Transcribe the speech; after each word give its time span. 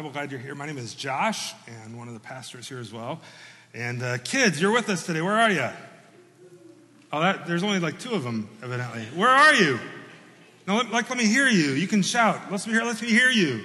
Bible. 0.00 0.12
Glad 0.12 0.30
you're 0.30 0.40
here. 0.40 0.54
My 0.54 0.64
name 0.64 0.78
is 0.78 0.94
Josh, 0.94 1.52
and 1.66 1.98
one 1.98 2.08
of 2.08 2.14
the 2.14 2.20
pastors 2.20 2.66
here 2.66 2.78
as 2.78 2.90
well. 2.90 3.20
And 3.74 4.02
uh, 4.02 4.16
kids, 4.16 4.58
you're 4.58 4.72
with 4.72 4.88
us 4.88 5.04
today. 5.04 5.20
Where 5.20 5.38
are 5.38 5.50
you? 5.50 5.68
Oh, 7.12 7.20
that, 7.20 7.46
there's 7.46 7.62
only 7.62 7.80
like 7.80 8.00
two 8.00 8.12
of 8.12 8.22
them, 8.22 8.48
evidently. 8.62 9.02
Where 9.14 9.28
are 9.28 9.52
you? 9.52 9.78
No, 10.66 10.76
let, 10.76 10.90
like, 10.90 11.10
let 11.10 11.18
me 11.18 11.26
hear 11.26 11.48
you. 11.48 11.72
You 11.72 11.86
can 11.86 12.00
shout. 12.00 12.50
Let's 12.50 12.66
me 12.66 12.72
hear. 12.72 12.82
Let's 12.82 13.02
me 13.02 13.10
hear 13.10 13.28
you. 13.28 13.62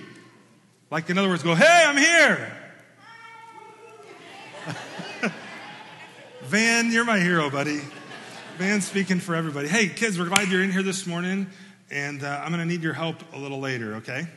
Like, 0.92 1.10
in 1.10 1.18
other 1.18 1.30
words, 1.30 1.42
go, 1.42 1.56
"Hey, 1.56 1.86
I'm 1.88 1.96
here." 1.96 2.52
Van, 6.44 6.92
you're 6.92 7.06
my 7.06 7.20
hero, 7.20 7.50
buddy. 7.50 7.80
Van 8.58 8.82
speaking 8.82 9.22
for 9.22 9.36
everybody. 9.36 9.70
Hey, 9.70 9.88
kids, 9.88 10.20
we're 10.20 10.28
glad 10.28 10.50
you're 10.50 10.64
in 10.64 10.74
here 10.74 10.84
this 10.84 11.08
morning, 11.08 11.48
and 11.90 12.22
uh, 12.26 12.42
I'm 12.44 12.50
going 12.52 12.60
to 12.60 12.66
need 12.66 12.84
your 12.84 12.92
help 12.92 13.24
a 13.34 13.40
little 13.40 13.62
later, 13.62 13.96
okay? 13.96 14.28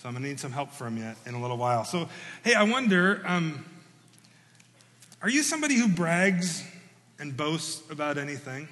So 0.00 0.08
I'm 0.08 0.14
going 0.14 0.22
to 0.22 0.30
need 0.30 0.40
some 0.40 0.52
help 0.52 0.72
from 0.72 0.96
you 0.96 1.12
in 1.26 1.34
a 1.34 1.42
little 1.42 1.58
while. 1.58 1.84
So, 1.84 2.08
hey, 2.42 2.54
I 2.54 2.62
wonder 2.62 3.20
um, 3.26 3.62
are 5.20 5.28
you 5.28 5.42
somebody 5.42 5.74
who 5.74 5.88
brags 5.88 6.64
and 7.18 7.36
boasts 7.36 7.82
about 7.90 8.16
anything? 8.16 8.66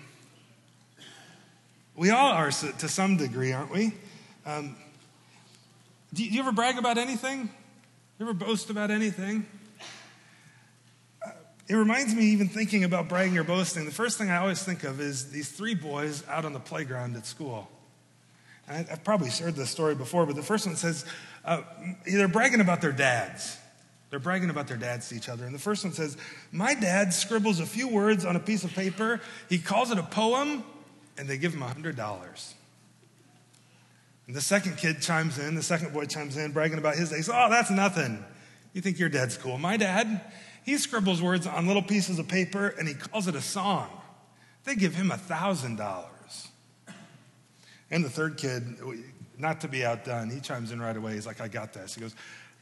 We 1.94 2.08
all 2.08 2.32
are 2.32 2.50
to 2.50 2.88
some 2.88 3.18
degree, 3.18 3.52
aren't 3.52 3.70
we? 3.70 3.92
Um, 4.46 4.74
do 6.14 6.24
you 6.24 6.40
ever 6.40 6.50
brag 6.50 6.78
about 6.78 6.96
anything? 6.96 7.50
You 8.18 8.24
ever 8.24 8.32
boast 8.32 8.70
about 8.70 8.90
anything? 8.90 9.44
Uh, 11.22 11.32
it 11.68 11.74
reminds 11.74 12.14
me, 12.14 12.22
even 12.24 12.48
thinking 12.48 12.84
about 12.84 13.10
bragging 13.10 13.36
or 13.36 13.44
boasting, 13.44 13.84
the 13.84 13.90
first 13.90 14.16
thing 14.16 14.30
I 14.30 14.38
always 14.38 14.62
think 14.62 14.82
of 14.82 14.98
is 14.98 15.30
these 15.30 15.50
three 15.50 15.74
boys 15.74 16.26
out 16.26 16.46
on 16.46 16.54
the 16.54 16.58
playground 16.58 17.16
at 17.16 17.26
school. 17.26 17.68
And 18.68 18.86
I've 18.90 19.02
probably 19.02 19.30
shared 19.30 19.56
this 19.56 19.70
story 19.70 19.94
before, 19.94 20.26
but 20.26 20.36
the 20.36 20.42
first 20.42 20.66
one 20.66 20.76
says 20.76 21.04
uh, 21.44 21.62
they're 22.06 22.28
bragging 22.28 22.60
about 22.60 22.80
their 22.80 22.92
dads. 22.92 23.56
They're 24.10 24.18
bragging 24.18 24.50
about 24.50 24.68
their 24.68 24.76
dads 24.76 25.08
to 25.08 25.16
each 25.16 25.28
other. 25.28 25.44
And 25.44 25.54
the 25.54 25.58
first 25.58 25.84
one 25.84 25.92
says, 25.92 26.16
My 26.52 26.74
dad 26.74 27.12
scribbles 27.12 27.60
a 27.60 27.66
few 27.66 27.88
words 27.88 28.24
on 28.24 28.36
a 28.36 28.40
piece 28.40 28.64
of 28.64 28.72
paper, 28.72 29.20
he 29.48 29.58
calls 29.58 29.90
it 29.90 29.98
a 29.98 30.02
poem, 30.02 30.64
and 31.16 31.28
they 31.28 31.38
give 31.38 31.54
him 31.54 31.60
$100. 31.60 32.54
And 34.26 34.36
the 34.36 34.40
second 34.40 34.76
kid 34.76 35.00
chimes 35.00 35.38
in, 35.38 35.54
the 35.54 35.62
second 35.62 35.92
boy 35.92 36.04
chimes 36.04 36.36
in, 36.36 36.52
bragging 36.52 36.78
about 36.78 36.96
his 36.96 37.10
day. 37.10 37.16
Says, 37.16 37.30
Oh, 37.32 37.48
that's 37.50 37.70
nothing. 37.70 38.24
You 38.74 38.82
think 38.82 38.98
your 38.98 39.08
dad's 39.08 39.36
cool. 39.36 39.58
My 39.58 39.76
dad, 39.76 40.20
he 40.64 40.76
scribbles 40.76 41.22
words 41.22 41.46
on 41.46 41.66
little 41.66 41.82
pieces 41.82 42.18
of 42.18 42.28
paper 42.28 42.68
and 42.68 42.86
he 42.86 42.94
calls 42.94 43.26
it 43.26 43.34
a 43.34 43.40
song. 43.40 43.88
They 44.64 44.74
give 44.74 44.94
him 44.94 45.10
a 45.10 45.16
$1,000. 45.16 46.04
And 47.90 48.04
the 48.04 48.10
third 48.10 48.36
kid, 48.36 48.76
not 49.38 49.62
to 49.62 49.68
be 49.68 49.84
outdone, 49.84 50.30
he 50.30 50.40
chimes 50.40 50.72
in 50.72 50.80
right 50.80 50.96
away. 50.96 51.14
He's 51.14 51.26
like, 51.26 51.40
I 51.40 51.48
got 51.48 51.72
this. 51.72 51.94
He 51.94 52.00
goes, 52.00 52.14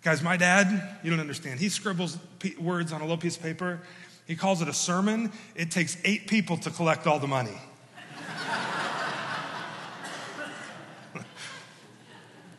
Guys, 0.03 0.23
my 0.23 0.37
dad, 0.37 0.99
you 1.03 1.11
don't 1.11 1.19
understand. 1.19 1.59
He 1.59 1.69
scribbles 1.69 2.17
words 2.61 2.93
on 2.93 3.00
a 3.00 3.05
little 3.05 3.19
piece 3.19 3.37
of 3.37 3.43
paper. 3.43 3.81
He 4.27 4.37
calls 4.37 4.62
it 4.62 4.69
a 4.69 4.73
sermon. 4.73 5.33
It 5.56 5.73
takes 5.73 5.97
eight 6.05 6.28
people 6.28 6.56
to 6.59 6.71
collect 6.71 7.06
all 7.06 7.19
the 7.19 7.27
money. 7.27 7.56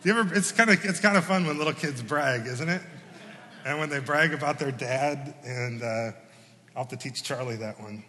You 0.04 0.18
ever, 0.18 0.36
it's 0.36 0.54
kind 0.54 0.70
of 0.70 0.86
it's 0.86 1.02
kind 1.02 1.18
of 1.18 1.26
fun 1.26 1.46
when 1.46 1.58
little 1.58 1.74
kids 1.74 2.02
brag, 2.02 2.48
isn't 2.48 2.70
it? 2.70 2.82
And 3.66 3.78
when 3.78 3.90
they 3.90 4.00
brag 4.00 4.34
about 4.34 4.58
their 4.58 4.72
dad, 4.72 5.36
and 5.44 5.84
uh, 5.84 6.12
I'll 6.76 6.84
have 6.84 6.88
to 6.90 6.96
teach 6.96 7.24
Charlie 7.24 7.58
that 7.58 7.78
one, 7.82 8.06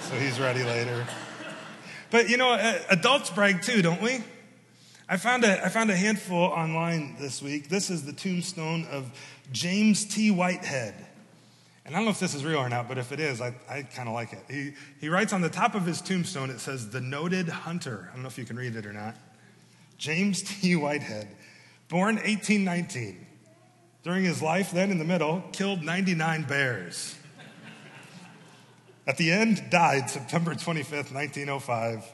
so 0.00 0.16
he's 0.16 0.40
ready 0.40 0.64
later. 0.64 1.06
But 2.10 2.28
you 2.28 2.36
know, 2.36 2.52
uh, 2.52 2.78
adults 2.90 3.30
brag 3.30 3.62
too, 3.62 3.82
don't 3.82 4.02
we? 4.02 4.20
I 5.08 5.16
found 5.16 5.44
a, 5.44 5.64
I 5.64 5.68
found 5.68 5.90
a 5.90 5.96
handful 5.96 6.38
online 6.38 7.16
this 7.18 7.40
week. 7.40 7.68
This 7.68 7.90
is 7.90 8.04
the 8.04 8.12
tombstone 8.12 8.86
of 8.90 9.10
James 9.52 10.04
T. 10.04 10.30
Whitehead. 10.30 10.94
And 11.84 11.94
I 11.94 11.98
don't 11.98 12.04
know 12.04 12.10
if 12.10 12.20
this 12.20 12.34
is 12.34 12.44
real 12.44 12.58
or 12.58 12.68
not, 12.68 12.86
but 12.86 12.98
if 12.98 13.12
it 13.12 13.20
is, 13.20 13.40
I, 13.40 13.54
I 13.66 13.82
kind 13.82 14.08
of 14.08 14.14
like 14.14 14.34
it. 14.34 14.44
He, 14.50 14.74
he 15.00 15.08
writes 15.08 15.32
on 15.32 15.40
the 15.40 15.48
top 15.48 15.74
of 15.74 15.86
his 15.86 16.02
tombstone, 16.02 16.50
it 16.50 16.60
says, 16.60 16.90
The 16.90 17.00
Noted 17.00 17.48
Hunter. 17.48 18.08
I 18.10 18.12
don't 18.12 18.22
know 18.22 18.28
if 18.28 18.36
you 18.36 18.44
can 18.44 18.56
read 18.56 18.76
it 18.76 18.84
or 18.84 18.92
not. 18.92 19.16
James 19.96 20.42
T. 20.60 20.76
Whitehead, 20.76 21.28
born 21.88 22.16
1819. 22.16 23.26
During 24.02 24.24
his 24.24 24.42
life, 24.42 24.70
then 24.70 24.90
in 24.90 24.98
the 24.98 25.04
middle, 25.04 25.42
killed 25.52 25.82
99 25.82 26.42
bears. 26.44 27.17
At 29.08 29.16
the 29.16 29.32
end, 29.32 29.70
died 29.70 30.10
September 30.10 30.54
25th, 30.54 31.14
1905. 31.14 32.04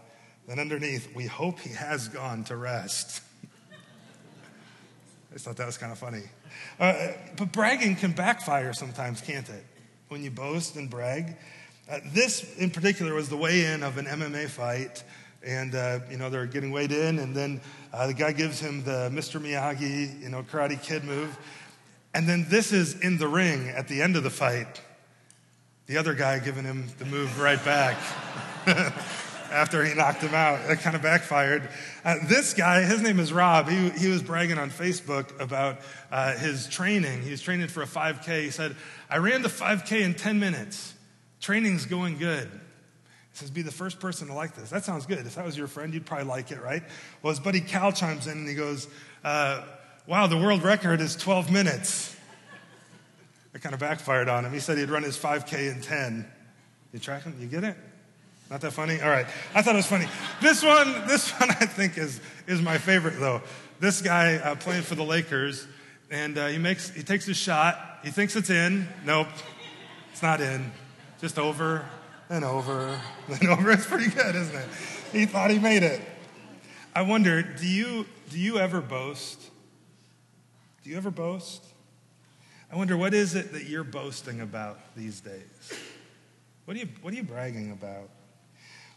Then 0.47 0.61
underneath, 0.61 1.13
we 1.13 1.27
hope 1.27 1.59
he 1.59 1.71
has 1.71 2.07
gone 2.07 2.45
to 2.45 2.57
rest. 2.57 3.21
I 3.43 5.33
just 5.33 5.45
thought 5.45 5.57
that 5.57 5.67
was 5.67 5.77
kind 5.77 5.91
of 5.91 5.99
funny. 5.99 6.23
Uh, 6.79 7.09
but 7.37 7.51
bragging 7.51 7.97
can 7.97 8.13
backfire 8.13 8.73
sometimes, 8.73 9.21
can't 9.21 9.49
it? 9.49 9.65
When 10.07 10.23
you 10.23 10.31
boast 10.31 10.77
and 10.77 10.89
brag. 10.89 11.37
Uh, 11.91 11.99
this, 12.13 12.57
in 12.59 12.71
particular, 12.71 13.13
was 13.13 13.29
the 13.29 13.37
weigh 13.37 13.65
in 13.65 13.83
of 13.83 13.99
an 13.99 14.07
MMA 14.07 14.49
fight. 14.49 15.03
And, 15.45 15.75
uh, 15.75 15.99
you 16.09 16.17
know, 16.17 16.31
they're 16.31 16.47
getting 16.47 16.71
weighed 16.71 16.93
in, 16.93 17.19
and 17.19 17.35
then 17.35 17.61
uh, 17.93 18.07
the 18.07 18.15
guy 18.15 18.31
gives 18.31 18.61
him 18.61 18.85
the 18.85 19.11
Mr. 19.13 19.43
Miyagi, 19.43 20.23
you 20.23 20.29
know, 20.29 20.45
Karate 20.45 20.81
Kid 20.81 21.03
move. 21.03 21.37
And 22.15 22.29
then 22.29 22.47
this 22.49 22.73
is 22.73 23.01
in 23.01 23.19
the 23.19 23.27
ring 23.27 23.69
at 23.71 23.89
the 23.89 24.01
end 24.01 24.15
of 24.15 24.23
the 24.23 24.31
fight. 24.31 24.81
The 25.87 25.99
other 25.99 26.15
guy 26.15 26.39
giving 26.39 26.65
him 26.65 26.87
the 26.99 27.05
move 27.05 27.39
right 27.39 27.63
back 27.63 27.99
after 29.53 29.85
he 29.85 29.93
knocked 29.93 30.23
him 30.23 30.35
out. 30.35 30.67
That 30.67 30.81
kind 30.81 30.97
of 30.97 31.03
backfired. 31.03 31.69
Uh, 32.03 32.17
this 32.25 32.55
guy, 32.55 32.85
his 32.85 33.03
name 33.03 33.21
is 33.21 33.35
Rob. 33.35 33.69
He, 33.69 33.91
he 33.91 34.09
was 34.09 34.23
bragging 34.23 34.57
on 34.57 34.71
Facebook 34.71 35.39
about 35.39 35.81
uh, 36.11 36.39
his 36.39 36.69
training. 36.69 37.21
He 37.21 37.31
was 37.31 37.43
training 37.43 37.69
for 37.69 37.83
a 37.83 37.87
5K. 37.87 38.45
He 38.45 38.51
said, 38.51 38.77
I 39.11 39.19
ran 39.19 39.43
the 39.43 39.51
5K 39.51 40.01
in 40.01 40.15
10 40.15 40.41
minutes. 40.41 40.95
Training's 41.43 41.85
going 41.85 42.17
good. 42.17 42.49
He 42.49 43.39
says, 43.39 43.51
Be 43.51 43.61
the 43.61 43.71
first 43.71 44.01
person 44.01 44.29
to 44.29 44.33
like 44.33 44.55
this. 44.55 44.71
That 44.71 44.85
sounds 44.85 45.05
good. 45.05 45.19
If 45.19 45.35
that 45.35 45.45
was 45.45 45.59
your 45.59 45.67
friend, 45.67 45.93
you'd 45.93 46.07
probably 46.07 46.29
like 46.29 46.51
it, 46.51 46.63
right? 46.63 46.83
Well, 47.23 47.31
his 47.31 47.41
buddy 47.41 47.61
Cal 47.61 47.93
chimes 47.93 48.27
in 48.27 48.39
and 48.39 48.49
he 48.49 48.55
goes, 48.55 48.89
uh, 49.23 49.63
Wow, 50.07 50.29
the 50.29 50.39
world 50.39 50.63
record 50.63 51.03
is 51.03 51.15
12 51.15 51.53
minutes. 51.53 52.14
It 53.55 53.63
kind 53.63 53.73
of 53.73 53.81
backfired 53.81 54.29
on 54.29 54.45
him. 54.45 54.53
He 54.53 54.59
said 54.59 54.79
he'd 54.79 54.91
run 54.91 55.05
his 55.05 55.17
5K 55.17 55.73
in 55.73 55.81
10. 55.81 56.27
You 56.93 56.99
tracking? 56.99 57.37
You 57.39 57.47
get 57.47 57.65
it? 57.65 57.77
Not 58.51 58.61
that 58.61 58.73
funny? 58.73 59.01
All 59.01 59.09
right. 59.09 59.27
I 59.55 59.63
thought 59.63 59.75
it 59.75 59.79
was 59.79 59.87
funny. 59.87 60.07
This 60.43 60.63
one, 60.63 61.07
this 61.07 61.31
one 61.41 61.51
I 61.51 61.67
think 61.67 61.97
is, 61.97 62.21
is 62.47 62.61
my 62.61 62.79
favorite 62.79 63.19
though. 63.19 63.43
This 63.81 64.03
guy 64.03 64.37
uh, 64.37 64.55
playing 64.57 64.83
for 64.83 64.95
the 64.95 65.05
Lakers, 65.05 65.67
and 66.11 66.37
uh, 66.37 66.49
he 66.49 66.59
makes, 66.59 66.91
he 66.91 67.03
takes 67.03 67.27
his 67.27 67.37
shot. 67.37 68.01
He 68.03 68.11
thinks 68.11 68.37
it's 68.37 68.51
in. 68.51 68.87
Nope. 69.05 69.29
It's 70.13 70.23
not 70.23 70.41
in. 70.41 70.71
Just 71.21 71.39
over 71.39 71.85
and 72.29 72.45
over 72.45 73.01
and 73.29 73.49
over. 73.49 73.71
It's 73.71 73.87
pretty 73.87 74.11
good, 74.11 74.35
isn't 74.35 74.55
it? 74.55 74.69
He 75.13 75.27
thought 75.27 75.51
he 75.51 75.59
made 75.59 75.83
it. 75.83 76.01
I 76.95 77.03
wonder, 77.03 77.43
do 77.43 77.67
you, 77.67 78.07
do 78.31 78.39
you 78.39 78.59
ever 78.59 78.81
boast? 78.81 79.41
Do 80.85 80.91
you 80.91 80.97
ever 80.97 81.11
boast? 81.11 81.65
I 82.71 82.77
wonder, 82.77 82.97
what 82.97 83.15
is 83.15 83.35
it 83.35 83.53
that 83.53 83.65
you're 83.65 83.85
boasting 83.85 84.41
about 84.41 84.79
these 84.97 85.21
days? 85.21 85.73
What 86.65 86.77
are 86.77 86.81
you, 86.81 86.89
what 87.03 87.13
are 87.13 87.17
you 87.17 87.23
bragging 87.23 87.71
about? 87.73 88.09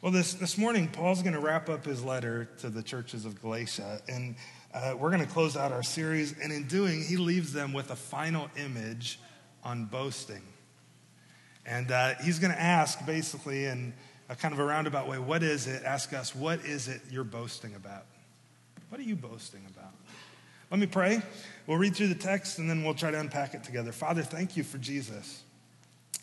Well, 0.01 0.11
this, 0.11 0.33
this 0.33 0.57
morning, 0.57 0.87
Paul's 0.87 1.21
going 1.21 1.33
to 1.33 1.39
wrap 1.39 1.69
up 1.69 1.85
his 1.85 2.03
letter 2.03 2.49
to 2.59 2.69
the 2.69 2.81
churches 2.81 3.25
of 3.25 3.41
Galatia, 3.41 4.01
and 4.07 4.35
uh, 4.73 4.95
we're 4.97 5.09
going 5.09 5.25
to 5.25 5.31
close 5.31 5.57
out 5.57 5.71
our 5.71 5.83
series. 5.83 6.33
And 6.41 6.51
in 6.51 6.67
doing, 6.67 7.03
he 7.03 7.17
leaves 7.17 7.51
them 7.51 7.73
with 7.73 7.91
a 7.91 7.95
final 7.95 8.49
image 8.57 9.19
on 9.63 9.85
boasting. 9.85 10.43
And 11.65 11.91
uh, 11.91 12.15
he's 12.23 12.39
going 12.39 12.53
to 12.53 12.61
ask, 12.61 13.05
basically, 13.05 13.65
in 13.65 13.93
a 14.29 14.35
kind 14.35 14.53
of 14.53 14.59
a 14.59 14.63
roundabout 14.63 15.07
way, 15.07 15.19
what 15.19 15.43
is 15.43 15.67
it? 15.67 15.83
Ask 15.83 16.13
us, 16.13 16.33
what 16.33 16.63
is 16.65 16.87
it 16.87 17.01
you're 17.11 17.23
boasting 17.25 17.75
about? 17.75 18.05
What 18.89 19.01
are 19.01 19.03
you 19.03 19.17
boasting 19.17 19.65
about? 19.75 19.93
Let 20.69 20.81
me 20.81 20.85
pray. 20.85 21.21
We'll 21.65 21.77
read 21.77 21.95
through 21.95 22.09
the 22.09 22.15
text 22.15 22.59
and 22.59 22.69
then 22.69 22.83
we'll 22.83 22.93
try 22.93 23.09
to 23.09 23.17
unpack 23.17 23.53
it 23.53 23.63
together. 23.63 23.93
Father, 23.93 24.21
thank 24.21 24.57
you 24.57 24.63
for 24.63 24.77
Jesus. 24.77 25.43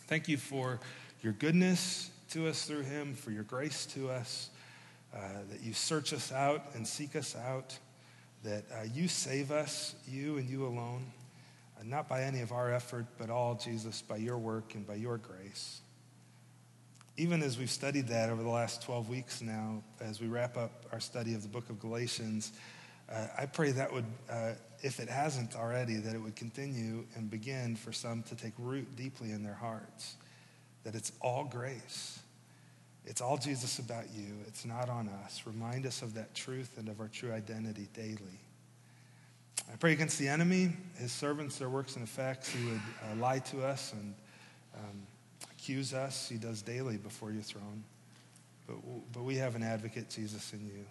Thank 0.05 0.27
you 0.27 0.37
for 0.37 0.79
your 1.23 1.33
goodness 1.33 2.11
to 2.29 2.47
us 2.47 2.65
through 2.65 2.83
him, 2.83 3.15
for 3.15 3.31
your 3.31 3.41
grace 3.41 3.87
to 3.87 4.11
us, 4.11 4.51
uh, 5.15 5.19
that 5.49 5.63
you 5.63 5.73
search 5.73 6.13
us 6.13 6.31
out 6.31 6.61
and 6.75 6.87
seek 6.87 7.15
us 7.15 7.35
out, 7.35 7.75
that 8.43 8.65
uh, 8.71 8.83
you 8.93 9.07
save 9.07 9.49
us, 9.49 9.95
you 10.07 10.37
and 10.37 10.47
you 10.47 10.67
alone, 10.67 11.11
uh, 11.79 11.83
not 11.83 12.07
by 12.07 12.21
any 12.21 12.41
of 12.41 12.51
our 12.51 12.71
effort, 12.71 13.07
but 13.17 13.31
all, 13.31 13.55
Jesus, 13.55 14.03
by 14.03 14.17
your 14.17 14.37
work 14.37 14.75
and 14.75 14.85
by 14.85 14.93
your 14.93 15.17
grace. 15.17 15.81
Even 17.17 17.41
as 17.41 17.57
we've 17.57 17.71
studied 17.71 18.09
that 18.09 18.29
over 18.29 18.43
the 18.43 18.49
last 18.49 18.83
12 18.83 19.09
weeks 19.09 19.41
now, 19.41 19.81
as 20.01 20.21
we 20.21 20.27
wrap 20.27 20.55
up 20.55 20.85
our 20.91 20.99
study 20.99 21.33
of 21.33 21.41
the 21.41 21.47
book 21.47 21.67
of 21.71 21.79
Galatians, 21.79 22.51
uh, 23.11 23.27
I 23.37 23.45
pray 23.45 23.71
that 23.71 23.93
would, 23.93 24.05
uh, 24.29 24.51
if 24.81 24.99
it 24.99 25.09
hasn't 25.09 25.55
already, 25.55 25.95
that 25.97 26.15
it 26.15 26.19
would 26.19 26.35
continue 26.35 27.05
and 27.15 27.29
begin 27.29 27.75
for 27.75 27.91
some 27.91 28.23
to 28.23 28.35
take 28.35 28.53
root 28.57 28.95
deeply 28.95 29.31
in 29.31 29.43
their 29.43 29.53
hearts. 29.53 30.15
That 30.83 30.95
it's 30.95 31.11
all 31.21 31.45
grace. 31.45 32.19
It's 33.05 33.21
all 33.21 33.37
Jesus 33.37 33.79
about 33.79 34.05
you. 34.15 34.35
It's 34.47 34.65
not 34.65 34.89
on 34.89 35.09
us. 35.23 35.43
Remind 35.45 35.85
us 35.85 36.01
of 36.01 36.15
that 36.15 36.33
truth 36.33 36.77
and 36.77 36.89
of 36.89 36.99
our 36.99 37.07
true 37.07 37.31
identity 37.31 37.87
daily. 37.93 38.39
I 39.71 39.75
pray 39.77 39.93
against 39.93 40.19
the 40.19 40.27
enemy, 40.27 40.71
his 40.97 41.11
servants, 41.11 41.57
their 41.57 41.69
works 41.69 41.95
and 41.95 42.03
effects. 42.03 42.49
He 42.49 42.65
would 42.65 42.81
uh, 43.11 43.15
lie 43.15 43.39
to 43.39 43.63
us 43.63 43.93
and 43.93 44.13
um, 44.75 45.07
accuse 45.51 45.93
us. 45.93 46.27
He 46.29 46.37
does 46.37 46.61
daily 46.61 46.97
before 46.97 47.31
your 47.31 47.41
throne. 47.41 47.83
But, 48.67 48.77
but 49.13 49.23
we 49.23 49.35
have 49.35 49.55
an 49.55 49.63
advocate, 49.63 50.09
Jesus, 50.09 50.53
in 50.53 50.65
you. 50.65 50.85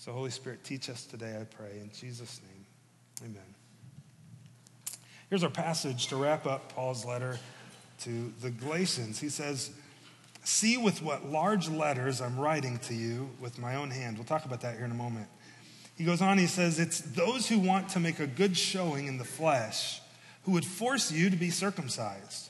So, 0.00 0.12
Holy 0.12 0.30
Spirit, 0.30 0.64
teach 0.64 0.88
us 0.88 1.04
today, 1.04 1.36
I 1.38 1.44
pray. 1.44 1.78
In 1.78 1.90
Jesus' 1.92 2.40
name, 2.42 2.64
amen. 3.22 3.54
Here's 5.28 5.44
our 5.44 5.50
passage 5.50 6.06
to 6.06 6.16
wrap 6.16 6.46
up 6.46 6.74
Paul's 6.74 7.04
letter 7.04 7.38
to 8.04 8.32
the 8.40 8.48
Galatians. 8.48 9.20
He 9.20 9.28
says, 9.28 9.70
See 10.42 10.78
with 10.78 11.02
what 11.02 11.26
large 11.26 11.68
letters 11.68 12.22
I'm 12.22 12.40
writing 12.40 12.78
to 12.84 12.94
you 12.94 13.28
with 13.42 13.58
my 13.58 13.74
own 13.74 13.90
hand. 13.90 14.16
We'll 14.16 14.24
talk 14.24 14.46
about 14.46 14.62
that 14.62 14.76
here 14.76 14.86
in 14.86 14.90
a 14.90 14.94
moment. 14.94 15.26
He 15.98 16.04
goes 16.04 16.22
on, 16.22 16.38
he 16.38 16.46
says, 16.46 16.80
It's 16.80 17.02
those 17.02 17.46
who 17.46 17.58
want 17.58 17.90
to 17.90 18.00
make 18.00 18.20
a 18.20 18.26
good 18.26 18.56
showing 18.56 19.06
in 19.06 19.18
the 19.18 19.24
flesh 19.24 20.00
who 20.44 20.52
would 20.52 20.64
force 20.64 21.12
you 21.12 21.28
to 21.28 21.36
be 21.36 21.50
circumcised, 21.50 22.48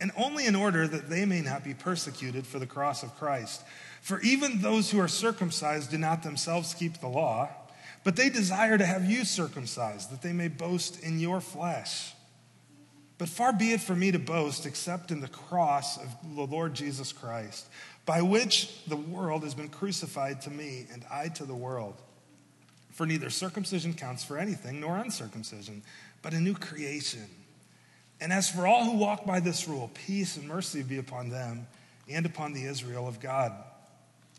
and 0.00 0.10
only 0.16 0.46
in 0.46 0.56
order 0.56 0.88
that 0.88 1.10
they 1.10 1.26
may 1.26 1.42
not 1.42 1.64
be 1.64 1.74
persecuted 1.74 2.46
for 2.46 2.58
the 2.58 2.66
cross 2.66 3.02
of 3.02 3.14
Christ. 3.18 3.62
For 4.02 4.20
even 4.20 4.60
those 4.60 4.90
who 4.90 4.98
are 5.00 5.08
circumcised 5.08 5.92
do 5.92 5.96
not 5.96 6.24
themselves 6.24 6.74
keep 6.74 6.98
the 7.00 7.08
law, 7.08 7.48
but 8.02 8.16
they 8.16 8.28
desire 8.28 8.76
to 8.76 8.84
have 8.84 9.08
you 9.08 9.24
circumcised, 9.24 10.10
that 10.10 10.22
they 10.22 10.32
may 10.32 10.48
boast 10.48 11.00
in 11.04 11.20
your 11.20 11.40
flesh. 11.40 12.12
But 13.16 13.28
far 13.28 13.52
be 13.52 13.70
it 13.70 13.80
from 13.80 14.00
me 14.00 14.10
to 14.10 14.18
boast 14.18 14.66
except 14.66 15.12
in 15.12 15.20
the 15.20 15.28
cross 15.28 15.98
of 15.98 16.08
the 16.34 16.42
Lord 16.42 16.74
Jesus 16.74 17.12
Christ, 17.12 17.68
by 18.04 18.22
which 18.22 18.84
the 18.88 18.96
world 18.96 19.44
has 19.44 19.54
been 19.54 19.68
crucified 19.68 20.40
to 20.42 20.50
me, 20.50 20.86
and 20.92 21.04
I 21.08 21.28
to 21.28 21.44
the 21.44 21.54
world. 21.54 21.94
For 22.90 23.06
neither 23.06 23.30
circumcision 23.30 23.94
counts 23.94 24.24
for 24.24 24.36
anything 24.36 24.80
nor 24.80 24.96
uncircumcision, 24.96 25.84
but 26.22 26.34
a 26.34 26.40
new 26.40 26.54
creation. 26.54 27.26
And 28.20 28.32
as 28.32 28.50
for 28.50 28.66
all 28.66 28.84
who 28.84 28.98
walk 28.98 29.24
by 29.24 29.38
this 29.38 29.68
rule, 29.68 29.92
peace 29.94 30.36
and 30.36 30.48
mercy 30.48 30.82
be 30.82 30.98
upon 30.98 31.28
them 31.28 31.68
and 32.10 32.26
upon 32.26 32.52
the 32.52 32.64
Israel 32.64 33.06
of 33.06 33.20
God. 33.20 33.52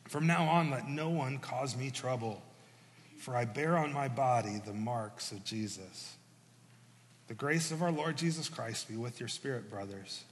From 0.08 0.28
now 0.28 0.46
on, 0.46 0.70
let 0.70 0.88
no 0.88 1.10
one 1.10 1.40
cause 1.40 1.76
me 1.76 1.90
trouble, 1.90 2.42
for 3.18 3.36
I 3.36 3.46
bear 3.46 3.78
on 3.78 3.94
my 3.94 4.08
body 4.08 4.62
the 4.64 4.74
marks 4.74 5.32
of 5.32 5.44
Jesus. 5.44 6.16
The 7.28 7.34
grace 7.34 7.72
of 7.72 7.82
our 7.82 7.92
Lord 7.92 8.18
Jesus 8.18 8.50
Christ 8.50 8.90
be 8.90 8.96
with 8.96 9.20
your 9.20 9.30
spirit, 9.30 9.70
brothers. 9.70 10.24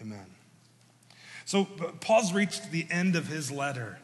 Amen. 0.00 0.26
So, 1.44 1.64
Paul's 1.64 2.32
reached 2.32 2.70
the 2.70 2.86
end 2.90 3.16
of 3.16 3.26
his 3.26 3.50
letter. 3.50 3.98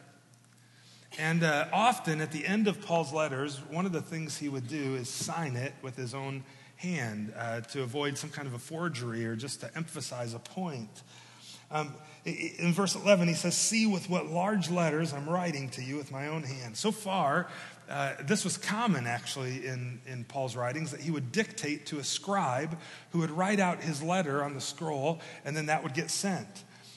And 1.17 1.43
uh, 1.43 1.67
often 1.71 2.19
at 2.19 2.31
the 2.31 2.45
end 2.45 2.67
of 2.67 2.81
Paul's 2.81 3.13
letters, 3.13 3.61
one 3.69 3.85
of 3.85 3.93
the 3.93 4.01
things 4.01 4.37
he 4.37 4.49
would 4.49 4.67
do 4.67 4.95
is 4.95 5.07
sign 5.07 5.55
it 5.55 5.73
with 5.81 5.95
his 5.95 6.13
own 6.13 6.43
hand 6.75 7.33
uh, 7.37 7.61
to 7.61 7.83
avoid 7.83 8.17
some 8.17 8.29
kind 8.29 8.47
of 8.47 8.53
a 8.53 8.59
forgery 8.59 9.25
or 9.25 9.35
just 9.35 9.61
to 9.61 9.77
emphasize 9.77 10.33
a 10.33 10.39
point. 10.39 11.03
Um, 11.71 11.93
in 12.25 12.73
verse 12.73 12.95
11, 12.95 13.27
he 13.27 13.33
says, 13.35 13.55
See 13.55 13.85
with 13.85 14.09
what 14.09 14.27
large 14.27 14.69
letters 14.69 15.13
I'm 15.13 15.29
writing 15.29 15.69
to 15.69 15.83
you 15.83 15.97
with 15.97 16.11
my 16.11 16.27
own 16.27 16.43
hand. 16.43 16.75
So 16.75 16.91
far, 16.91 17.47
uh, 17.89 18.13
this 18.23 18.43
was 18.43 18.57
common 18.57 19.05
actually 19.05 19.65
in, 19.67 20.01
in 20.07 20.23
Paul's 20.23 20.55
writings 20.55 20.91
that 20.91 21.01
he 21.01 21.11
would 21.11 21.31
dictate 21.31 21.85
to 21.87 21.99
a 21.99 22.03
scribe 22.03 22.77
who 23.11 23.19
would 23.19 23.29
write 23.29 23.59
out 23.59 23.83
his 23.83 24.01
letter 24.01 24.43
on 24.43 24.55
the 24.55 24.61
scroll, 24.61 25.21
and 25.43 25.55
then 25.55 25.67
that 25.67 25.83
would 25.83 25.93
get 25.93 26.09
sent. 26.09 26.47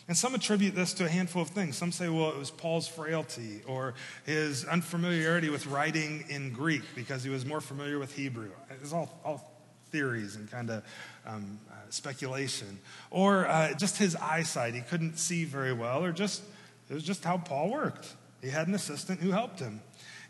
And 0.06 0.16
some 0.16 0.34
attribute 0.34 0.74
this 0.74 0.94
to 0.94 1.04
a 1.04 1.08
handful 1.08 1.42
of 1.42 1.48
things. 1.48 1.76
Some 1.76 1.92
say, 1.92 2.08
well, 2.08 2.30
it 2.30 2.38
was 2.38 2.50
Paul's 2.50 2.88
frailty 2.88 3.60
or 3.66 3.92
his 4.24 4.64
unfamiliarity 4.64 5.50
with 5.50 5.66
writing 5.66 6.24
in 6.30 6.50
Greek 6.54 6.80
because 6.94 7.22
he 7.22 7.28
was 7.28 7.44
more 7.44 7.60
familiar 7.60 7.98
with 7.98 8.14
Hebrew. 8.14 8.50
It's 8.70 8.94
all, 8.94 9.20
all 9.22 9.52
theories 9.90 10.36
and 10.36 10.50
kind 10.50 10.70
of 10.70 10.82
um, 11.26 11.58
speculation. 11.94 12.78
Or 13.10 13.46
uh, 13.46 13.74
just 13.74 13.98
his 13.98 14.16
eyesight. 14.16 14.74
He 14.74 14.80
couldn't 14.80 15.18
see 15.18 15.44
very 15.44 15.72
well, 15.72 16.04
or 16.04 16.12
just 16.12 16.42
it 16.90 16.94
was 16.94 17.02
just 17.02 17.24
how 17.24 17.38
Paul 17.38 17.70
worked. 17.70 18.14
He 18.42 18.48
had 18.48 18.68
an 18.68 18.74
assistant 18.74 19.20
who 19.20 19.30
helped 19.30 19.60
him. 19.60 19.80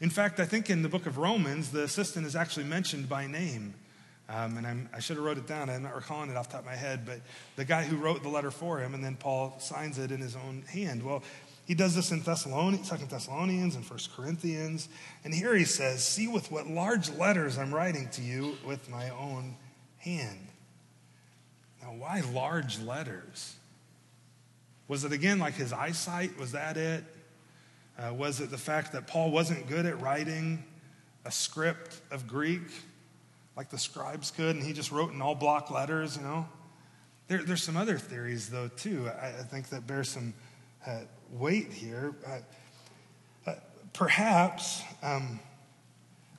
In 0.01 0.11
fact, 0.11 0.41
I 0.41 0.45
think 0.45 0.71
in 0.71 0.83
the 0.83 0.89
book 0.89 1.07
of 1.07 1.19
Romans, 1.19 1.71
the 1.71 1.83
assistant 1.83 2.27
is 2.27 2.37
actually 2.37 2.65
mentioned 2.65 3.09
by 3.09 3.27
name. 3.27 3.75
Um, 4.31 4.59
and 4.59 4.67
I'm, 4.67 4.89
i 4.93 4.99
should 4.99 5.17
have 5.17 5.25
wrote 5.25 5.39
it 5.39 5.47
down. 5.47 5.71
I'm 5.71 5.83
not 5.83 5.95
recalling 5.95 6.31
it 6.31 6.37
off 6.37 6.49
the 6.49 6.53
top 6.53 6.61
of 6.61 6.67
my 6.67 6.77
head, 6.77 7.07
but 7.07 7.21
the 7.57 7.65
guy 7.65 7.83
who 7.85 7.97
wrote 7.97 8.23
the 8.23 8.29
letter 8.29 8.51
for 8.51 8.79
him, 8.79 8.95
and 8.95 9.03
then 9.03 9.17
Paul 9.17 9.57
signs 9.59 9.99
it 9.99 10.11
in 10.11 10.21
his 10.21 10.37
own 10.37 10.65
hand. 10.69 11.03
Well, 11.03 11.23
he 11.65 11.75
does 11.75 11.95
this 11.95 12.13
in 12.13 12.21
Thessalonians, 12.21 12.89
Second 12.89 13.11
Thessalonians 13.11 13.75
and 13.75 13.85
First 13.85 14.15
Corinthians. 14.15 14.89
And 15.25 15.35
here 15.35 15.55
he 15.55 15.65
says, 15.65 16.03
See 16.03 16.27
with 16.27 16.51
what 16.51 16.67
large 16.67 17.11
letters 17.11 17.59
I'm 17.59 17.75
writing 17.75 18.09
to 18.13 18.23
you 18.23 18.57
with 18.67 18.89
my 18.89 19.11
own 19.11 19.55
hand. 19.99 20.48
Now, 21.83 21.95
why 21.95 22.23
large 22.33 22.79
letters? 22.81 23.55
Was 24.89 25.05
it 25.05 25.13
again 25.13 25.39
like 25.39 25.55
his 25.55 25.73
eyesight? 25.73 26.39
Was 26.39 26.53
that 26.53 26.77
it? 26.77 27.05
Uh, 27.99 28.15
was 28.15 28.41
it 28.41 28.51
the 28.51 28.59
fact 28.59 28.93
that 28.93 29.07
Paul 29.07 29.31
wasn't 29.31 29.69
good 29.69 29.87
at 29.87 30.01
writing 30.01 30.65
a 31.25 31.31
script 31.31 32.01
of 32.11 32.27
Greek? 32.27 32.63
like 33.59 33.71
the 33.71 33.79
scribes 33.79 34.31
could, 34.31 34.55
and 34.55 34.65
he 34.65 34.73
just 34.73 34.93
wrote 34.93 35.13
in 35.13 35.21
all 35.21 35.35
block 35.35 35.69
letters, 35.69 36.17
you 36.17 36.23
know. 36.23 36.47
There, 37.27 37.43
there's 37.43 37.63
some 37.63 37.77
other 37.77 37.99
theories, 37.99 38.49
though, 38.49 38.69
too, 38.69 39.11
I, 39.21 39.27
I 39.27 39.43
think 39.43 39.71
that 39.71 39.85
bear 39.85 40.05
some 40.05 40.33
uh, 40.87 41.01
weight 41.33 41.73
here. 41.73 42.15
Uh, 42.25 43.55
perhaps 43.93 44.85
um, 45.03 45.41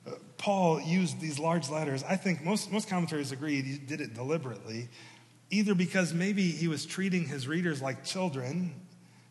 uh, 0.06 0.12
Paul 0.38 0.80
used 0.80 1.20
these 1.20 1.38
large 1.38 1.68
letters. 1.68 2.02
I 2.04 2.16
think 2.16 2.42
most, 2.42 2.72
most 2.72 2.88
commentaries 2.88 3.32
agree 3.32 3.60
he 3.60 3.76
did 3.76 4.00
it 4.00 4.14
deliberately, 4.14 4.88
either 5.50 5.74
because 5.74 6.14
maybe 6.14 6.50
he 6.50 6.68
was 6.68 6.86
treating 6.86 7.26
his 7.26 7.46
readers 7.48 7.82
like 7.82 8.04
children, 8.04 8.74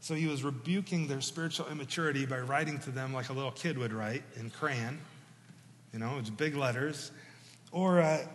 so 0.02 0.14
he 0.14 0.28
was 0.28 0.44
rebuking 0.44 1.08
their 1.08 1.22
spiritual 1.22 1.68
immaturity 1.68 2.26
by 2.26 2.40
writing 2.40 2.80
to 2.80 2.92
them 2.92 3.14
like 3.14 3.30
a 3.30 3.34
little 3.34 3.52
kid 3.52 3.78
would 3.78 3.94
write 3.94 4.24
in 4.38 4.50
crayon, 4.50 5.00
you 5.94 6.00
know, 6.00 6.18
it's 6.20 6.30
big 6.30 6.56
letters. 6.56 7.12
Or 7.72 8.02
uh, 8.02 8.26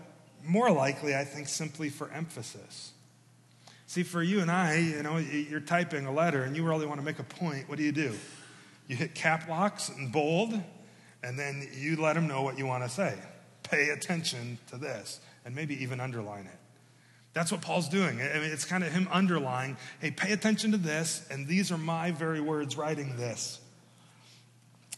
more 0.45 0.71
likely, 0.71 1.15
I 1.15 1.25
think, 1.25 1.49
simply 1.49 1.89
for 1.89 2.11
emphasis. 2.11 2.93
See, 3.87 4.03
for 4.03 4.23
you 4.23 4.41
and 4.41 4.51
I, 4.51 4.79
you 4.79 5.03
know, 5.03 5.19
you're 5.19 5.61
typing 5.61 6.07
a 6.07 6.13
letter 6.13 6.43
and 6.43 6.57
you 6.57 6.65
really 6.65 6.87
want 6.87 7.01
to 7.01 7.05
make 7.05 7.19
a 7.19 7.25
point. 7.25 7.69
What 7.69 7.79
do 7.79 7.85
you 7.85 7.93
do? 7.93 8.13
You 8.89 8.97
hit 8.97 9.15
cap 9.15 9.49
locks 9.49 9.89
and 9.89 10.13
bold, 10.13 10.61
and 11.23 11.39
then 11.39 11.69
you 11.75 11.97
let 11.97 12.15
them 12.15 12.27
know 12.27 12.43
what 12.43 12.59
you 12.59 12.67
want 12.67 12.85
to 12.85 12.91
say. 12.91 13.15
Pay 13.63 13.91
attention 13.91 14.59
to 14.69 14.77
this, 14.77 15.21
and 15.45 15.55
maybe 15.55 15.83
even 15.83 16.01
underline 16.01 16.47
it. 16.47 16.59
That's 17.35 17.53
what 17.53 17.61
Paul's 17.61 17.89
doing. 17.89 18.23
I 18.23 18.39
mean, 18.39 18.51
it's 18.51 18.65
kind 18.65 18.85
of 18.85 18.93
him 18.93 19.09
underlying, 19.13 19.77
hey, 20.01 20.11
pay 20.13 20.33
attention 20.33 20.71
to 20.71 20.79
this, 20.79 21.27
and 21.31 21.47
these 21.47 21.71
are 21.71 21.79
my 21.79 22.13
very 22.13 22.41
words 22.41 22.77
writing 22.77 23.17
this. 23.17 23.61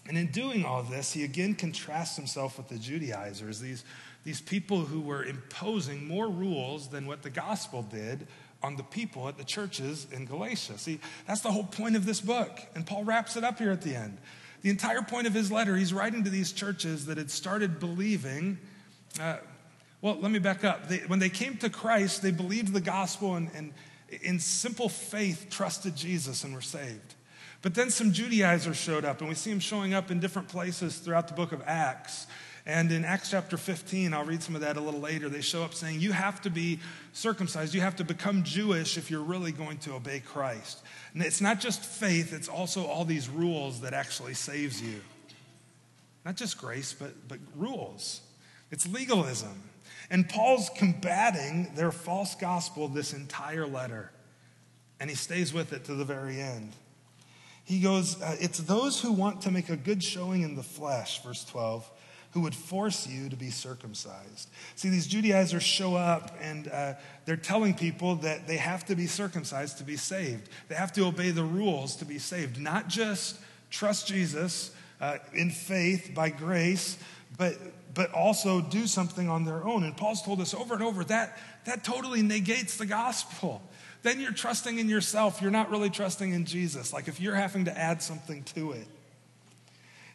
And 0.07 0.17
in 0.17 0.29
doing 0.29 0.65
all 0.65 0.83
this, 0.83 1.13
he 1.13 1.25
again 1.25 1.55
contrasts 1.55 2.15
himself 2.15 2.59
with 2.59 2.69
the 2.69 2.79
Judaizers, 2.79 3.59
these 3.59 3.85
these 4.27 4.41
people 4.41 4.81
who 4.81 5.01
were 5.01 5.25
imposing 5.25 6.07
more 6.09 6.29
rules 6.29 6.89
than 6.89 7.07
what 7.07 7.23
the 7.23 7.31
gospel 7.31 7.83
did 7.83 8.27
on 8.61 8.75
the 8.75 8.83
people 8.83 9.29
at 9.29 9.39
the 9.39 9.45
churches 9.45 10.09
in 10.11 10.27
Galatia. 10.27 10.79
See, 10.79 10.99
that's 11.29 11.43
the 11.43 11.53
whole 11.53 11.63
point 11.63 11.95
of 11.95 12.05
this 12.05 12.21
book. 12.21 12.61
And 12.75 12.85
Paul 12.85 13.05
wraps 13.05 13.37
it 13.37 13.45
up 13.45 13.59
here 13.61 13.71
at 13.71 13.83
the 13.83 13.95
end. 13.95 14.19
The 14.63 14.71
entire 14.71 15.03
point 15.03 15.29
of 15.29 15.33
his 15.33 15.53
letter, 15.53 15.77
he's 15.77 15.93
writing 15.93 16.25
to 16.25 16.31
these 16.31 16.51
churches 16.51 17.07
that 17.07 17.19
had 17.19 17.31
started 17.31 17.79
believing. 17.79 18.59
Uh, 19.21 19.37
well, 20.07 20.19
let 20.21 20.31
me 20.31 20.39
back 20.39 20.63
up. 20.63 20.89
They, 20.89 20.99
when 20.99 21.19
they 21.19 21.29
came 21.29 21.57
to 21.57 21.69
Christ, 21.69 22.23
they 22.23 22.31
believed 22.31 22.73
the 22.73 22.81
gospel 22.81 23.35
and, 23.35 23.51
and 23.57 23.75
in 24.23 24.39
simple 24.39 24.89
faith 24.89 25.49
trusted 25.51 25.97
Jesus 25.97 26.45
and 26.45 26.55
were 26.55 26.61
saved. 26.61 27.17
But 27.61 27.75
then 27.75 27.91
some 27.91 28.13
Judaizers 28.13 28.77
showed 28.77 29.05
up, 29.05 29.19
and 29.19 29.29
we 29.29 29.35
see 29.35 29.51
them 29.51 29.59
showing 29.59 29.95
up 29.95 30.13
in 30.13 30.21
different 30.21 30.47
places 30.47 30.99
throughout 30.99 31.27
the 31.27 31.35
book 31.35 31.51
of 31.51 31.61
Acts. 31.67 32.29
And 32.67 32.93
in 32.93 33.05
Acts 33.05 33.33
chapter 33.33 33.57
15, 33.57 34.15
I'll 34.15 34.25
read 34.25 34.45
some 34.45 34.55
of 34.55 34.61
that 34.61 34.77
a 34.77 34.81
little 34.81 35.01
later, 35.01 35.29
they 35.29 35.41
show 35.41 35.65
up 35.65 35.75
saying, 35.75 35.99
You 35.99 36.13
have 36.13 36.41
to 36.43 36.51
be 36.51 36.79
circumcised. 37.13 37.75
You 37.75 37.81
have 37.81 37.97
to 37.97 38.05
become 38.05 38.45
Jewish 38.45 38.97
if 38.97 39.11
you're 39.11 39.25
really 39.25 39.51
going 39.51 39.79
to 39.79 39.95
obey 39.95 40.21
Christ. 40.21 40.85
And 41.15 41.23
it's 41.23 41.41
not 41.41 41.59
just 41.59 41.83
faith, 41.83 42.33
it's 42.33 42.49
also 42.49 42.87
all 42.87 43.05
these 43.05 43.29
rules 43.29 43.81
that 43.81 43.93
actually 43.93 44.35
saves 44.35 44.81
you. 44.81 45.01
Not 46.25 46.37
just 46.37 46.59
grace, 46.59 46.95
but, 46.97 47.27
but 47.27 47.41
rules. 47.57 48.21
It's 48.71 48.87
legalism. 48.87 49.63
And 50.11 50.29
Paul's 50.29 50.71
combating 50.77 51.75
their 51.75 51.93
false 51.93 52.35
gospel 52.35 52.89
this 52.89 53.13
entire 53.13 53.67
letter. 53.67 54.11
And 55.01 55.11
he 55.11 55.17
stays 55.17 55.53
with 55.53 55.73
it 55.73 55.85
to 55.85 55.95
the 55.95 56.05
very 56.05 56.41
end. 56.41 56.73
He 57.65 57.81
goes, 57.81 58.21
uh, 58.23 58.37
It's 58.41 58.59
those 58.59 59.01
who 59.01 59.13
want 59.13 59.43
to 59.43 59.51
make 59.51 59.69
a 59.69 59.77
good 59.77 60.03
showing 60.03 60.43
in 60.43 60.55
the 60.55 60.63
flesh, 60.63 61.23
verse 61.23 61.45
12 61.45 61.91
who 62.37 62.43
would 62.43 62.55
force 62.55 63.07
you 63.07 63.31
to 63.31 63.37
be 63.37 63.49
circumcised. 63.49 64.51
See, 64.75 64.91
these 64.91 65.07
Judaizers 65.07 65.63
show 65.63 65.95
up 65.95 66.37
and 66.39 66.69
uh, 66.69 66.93
they're 67.25 67.35
telling 67.35 67.73
people 67.73 68.17
that 68.17 68.47
they 68.47 68.59
have 68.59 68.85
to 68.87 68.95
be 68.95 69.07
circumcised 69.07 69.79
to 69.79 69.85
be 69.85 69.97
saved. 69.97 70.51
They 70.69 70.75
have 70.75 70.93
to 70.93 71.07
obey 71.07 71.31
the 71.31 71.45
rules 71.45 71.97
to 71.97 72.05
be 72.05 72.19
saved, 72.19 72.61
not 72.61 72.89
just 72.89 73.39
trust 73.71 74.07
Jesus 74.07 74.71
uh, 75.01 75.17
in 75.33 75.51
faith 75.51 76.11
by 76.15 76.29
grace, 76.29 76.99
but, 77.39 77.55
but 77.97 78.13
also 78.13 78.61
do 78.61 78.87
something 78.87 79.29
on 79.29 79.47
their 79.47 79.65
own. 79.65 79.83
And 79.83 79.97
Paul's 79.97 80.23
told 80.23 80.41
us 80.43 80.53
over 80.53 80.75
and 80.75 80.83
over 80.83 81.03
that 81.05 81.39
that 81.65 81.83
totally 81.83 82.23
negates 82.23 82.77
the 82.77 82.85
gospel. 82.85 83.63
Then 84.03 84.21
you're 84.21 84.33
trusting 84.33 84.79
in 84.79 84.89
yourself. 84.89 85.41
You're 85.41 85.51
not 85.51 85.71
really 85.71 85.89
trusting 85.89 86.31
in 86.31 86.45
Jesus. 86.45 86.93
Like 86.93 87.09
if 87.09 87.21
you're 87.21 87.35
having 87.35 87.65
to 87.65 87.77
add 87.77 88.03
something 88.03 88.45
to 88.55 88.73
it. 88.73 88.87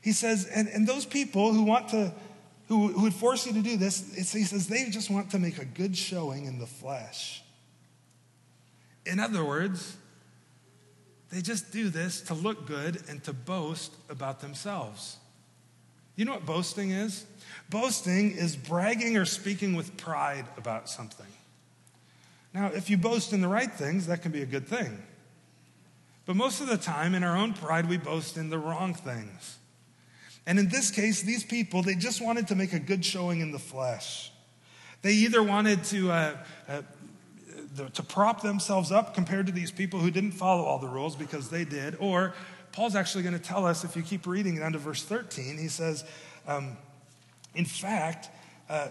He 0.02 0.12
says, 0.12 0.46
and, 0.46 0.68
and 0.70 0.88
those 0.88 1.06
people 1.06 1.54
who 1.54 1.64
want 1.64 1.90
to, 1.90 2.14
who, 2.68 2.90
who 2.90 3.02
would 3.02 3.16
force 3.16 3.48
you 3.48 3.54
to 3.54 3.62
do 3.62 3.78
this, 3.78 4.14
he 4.32 4.44
says 4.44 4.68
they 4.68 4.88
just 4.90 5.10
want 5.10 5.32
to 5.32 5.40
make 5.40 5.58
a 5.58 5.66
good 5.66 5.98
showing 5.98 6.46
in 6.46 6.60
the 6.60 6.68
flesh. 6.68 7.44
In 9.08 9.20
other 9.20 9.44
words, 9.44 9.98
they 11.32 11.42
just 11.42 11.72
do 11.72 11.90
this 11.90 12.22
to 12.22 12.36
look 12.36 12.68
good 12.68 13.02
and 13.10 13.24
to 13.24 13.34
boast 13.34 13.96
about 14.08 14.40
themselves. 14.40 15.18
You 16.22 16.26
know 16.26 16.34
what 16.34 16.46
boasting 16.46 16.92
is? 16.92 17.26
Boasting 17.72 18.34
is 18.38 18.56
bragging 18.56 19.18
or 19.18 19.26
speaking 19.26 19.74
with 19.74 19.98
pride 19.98 20.46
about 20.56 20.88
something. 20.88 21.26
Now, 22.54 22.68
if 22.68 22.92
you 22.92 22.98
boast 22.98 23.34
in 23.34 23.42
the 23.42 23.48
right 23.48 23.72
things, 23.72 24.06
that 24.06 24.22
can 24.22 24.32
be 24.32 24.44
a 24.44 24.46
good 24.46 24.68
thing. 24.68 25.02
But 26.28 26.36
most 26.36 26.62
of 26.62 26.68
the 26.68 26.78
time, 26.78 27.16
in 27.16 27.24
our 27.24 27.36
own 27.36 27.54
pride, 27.54 27.90
we 27.90 27.98
boast 27.98 28.38
in 28.38 28.52
the 28.52 28.60
wrong 28.60 28.94
things. 28.94 29.58
And 30.46 30.60
in 30.60 30.70
this 30.70 30.92
case, 30.92 31.24
these 31.24 31.44
people, 31.44 31.82
they 31.82 31.96
just 31.96 32.24
wanted 32.24 32.50
to 32.50 32.56
make 32.56 32.74
a 32.74 32.80
good 32.80 33.04
showing 33.04 33.40
in 33.40 33.52
the 33.52 33.58
flesh. 33.58 34.32
They 35.02 35.14
either 35.14 35.42
wanted 35.42 35.84
to, 35.86 36.12
uh, 36.12 36.38
uh, 36.70 36.82
to 37.96 38.04
prop 38.04 38.44
themselves 38.44 38.92
up 38.92 39.16
compared 39.16 39.48
to 39.48 39.52
these 39.52 39.72
people 39.72 40.00
who 40.00 40.12
didn't 40.12 40.34
follow 40.34 40.66
all 40.66 40.78
the 40.78 40.88
rules 40.88 41.16
because 41.16 41.50
they 41.50 41.66
did, 41.66 41.98
or 42.00 42.36
Paul's 42.72 42.96
actually 42.96 43.24
going 43.24 43.38
to 43.38 43.44
tell 43.44 43.66
us, 43.66 43.84
if 43.84 43.96
you 43.96 44.02
keep 44.02 44.26
reading 44.26 44.58
down 44.58 44.74
to 44.74 44.78
verse 44.78 45.04
13, 45.04 45.58
he 45.58 45.68
says, 45.68 46.06
um, 46.48 46.78
in 47.54 47.66
fact, 47.66 48.30
uh, 48.70 48.88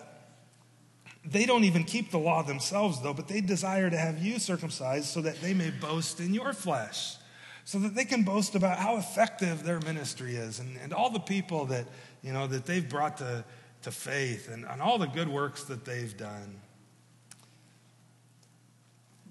they 1.24 1.46
don't 1.46 1.64
even 1.64 1.84
keep 1.84 2.10
the 2.10 2.18
law 2.18 2.42
themselves, 2.42 3.00
though, 3.02 3.14
but 3.14 3.28
they 3.28 3.40
desire 3.40 3.90
to 3.90 3.96
have 3.96 4.22
you 4.22 4.38
circumcised 4.38 5.06
so 5.06 5.20
that 5.22 5.40
they 5.40 5.54
may 5.54 5.70
boast 5.70 6.20
in 6.20 6.32
your 6.34 6.52
flesh, 6.52 7.16
so 7.64 7.78
that 7.78 7.94
they 7.94 8.04
can 8.04 8.22
boast 8.22 8.54
about 8.54 8.78
how 8.78 8.96
effective 8.96 9.64
their 9.64 9.80
ministry 9.80 10.36
is 10.36 10.60
and, 10.60 10.76
and 10.82 10.92
all 10.92 11.10
the 11.10 11.20
people 11.20 11.66
that, 11.66 11.86
you 12.22 12.32
know, 12.32 12.46
that 12.46 12.66
they've 12.66 12.88
brought 12.88 13.18
to, 13.18 13.44
to 13.82 13.90
faith 13.90 14.50
and, 14.50 14.64
and 14.66 14.80
all 14.80 14.98
the 14.98 15.06
good 15.06 15.28
works 15.28 15.64
that 15.64 15.84
they've 15.84 16.16
done. 16.16 16.60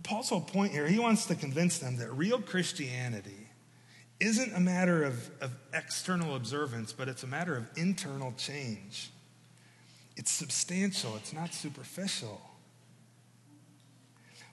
Paul's 0.04 0.30
whole 0.30 0.42
point 0.42 0.72
here, 0.72 0.88
he 0.88 0.98
wants 0.98 1.26
to 1.28 1.36
convince 1.36 1.78
them 1.80 1.98
that 1.98 2.12
real 2.14 2.42
Christianity 2.42 3.39
isn't 4.20 4.54
a 4.54 4.60
matter 4.60 5.04
of, 5.04 5.30
of 5.42 5.52
external 5.74 6.36
observance, 6.36 6.92
but 6.92 7.08
it's 7.08 7.24
a 7.24 7.28
matter 7.28 7.56
of 7.56 7.70
internal 7.78 8.34
change. 8.38 9.12
It's 10.18 10.32
substantial, 10.32 11.16
it's 11.16 11.34
not 11.34 11.54
superficial. 11.54 12.42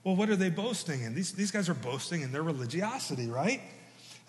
Well, 0.03 0.15
what 0.15 0.29
are 0.29 0.37
they 0.37 0.49
boasting 0.49 1.03
in? 1.03 1.15
These, 1.15 1.33
these 1.33 1.51
guys 1.51 1.67
are 1.67 1.73
boasting 1.73 2.21
in 2.21 2.31
their 2.31 2.43
religiosity, 2.43 3.27
right? 3.27 3.59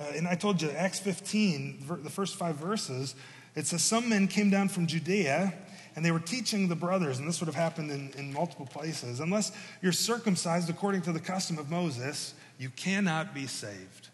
Uh, 0.01 0.05
and 0.17 0.27
I 0.27 0.35
told 0.35 0.61
you, 0.61 0.71
Acts 0.71 0.99
15, 0.99 1.85
the 2.03 2.11
first 2.11 2.35
five 2.35 2.57
verses, 2.57 3.15
it 3.55 3.67
says, 3.67 3.85
Some 3.85 4.09
men 4.09 4.27
came 4.27 4.51
down 4.51 4.69
from 4.69 4.89
Judea 4.89 5.55
and 5.95 6.05
they 6.05 6.11
were 6.11 6.21
teaching 6.21 6.69
the 6.69 6.77
brothers, 6.77 7.19
and 7.19 7.27
this 7.27 7.41
would 7.41 7.47
have 7.47 7.57
happened 7.57 7.91
in, 7.91 8.11
in 8.17 8.33
multiple 8.33 8.67
places. 8.67 9.19
Unless 9.19 9.51
you're 9.83 9.91
circumcised 9.91 10.71
according 10.71 11.03
to 11.03 11.13
the 11.13 11.19
custom 11.19 11.59
of 11.59 11.71
Moses, 11.71 12.35
you 12.59 12.71
cannot 12.71 13.35
be 13.35 13.47
saved. 13.47 14.08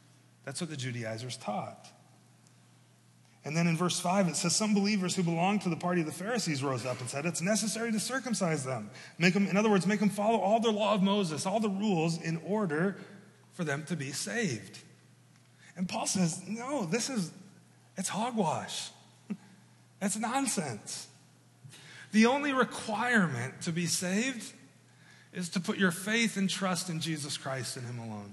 That's 0.44 0.60
what 0.60 0.70
the 0.70 0.76
Judaizers 0.76 1.36
taught. 1.36 1.88
And 3.44 3.54
then 3.54 3.66
in 3.66 3.76
verse 3.76 4.00
5, 4.00 4.28
it 4.28 4.36
says, 4.36 4.56
Some 4.56 4.72
believers 4.72 5.14
who 5.14 5.22
belonged 5.22 5.62
to 5.62 5.68
the 5.68 5.76
party 5.76 6.00
of 6.00 6.06
the 6.06 6.12
Pharisees 6.12 6.62
rose 6.62 6.86
up 6.86 7.00
and 7.00 7.10
said, 7.10 7.26
It's 7.26 7.42
necessary 7.42 7.92
to 7.92 8.00
circumcise 8.00 8.64
them. 8.64 8.90
Make 9.18 9.34
them, 9.34 9.46
in 9.46 9.56
other 9.56 9.68
words, 9.68 9.86
make 9.86 10.00
them 10.00 10.08
follow 10.08 10.38
all 10.38 10.60
the 10.60 10.70
law 10.70 10.94
of 10.94 11.02
Moses, 11.02 11.44
all 11.44 11.60
the 11.60 11.68
rules, 11.68 12.20
in 12.20 12.40
order 12.46 12.96
for 13.52 13.64
them 13.64 13.84
to 13.84 13.96
be 13.96 14.12
saved. 14.12 14.78
And 15.76 15.88
Paul 15.88 16.06
says, 16.06 16.42
No, 16.48 16.86
this 16.86 17.10
is, 17.10 17.32
it's 17.98 18.08
hogwash. 18.08 18.90
That's 20.00 20.16
nonsense. 20.16 21.08
The 22.12 22.26
only 22.26 22.52
requirement 22.52 23.60
to 23.62 23.72
be 23.72 23.86
saved 23.86 24.54
is 25.34 25.50
to 25.50 25.60
put 25.60 25.76
your 25.76 25.90
faith 25.90 26.36
and 26.36 26.48
trust 26.48 26.88
in 26.88 27.00
Jesus 27.00 27.36
Christ 27.36 27.76
and 27.76 27.84
Him 27.84 27.98
alone. 27.98 28.32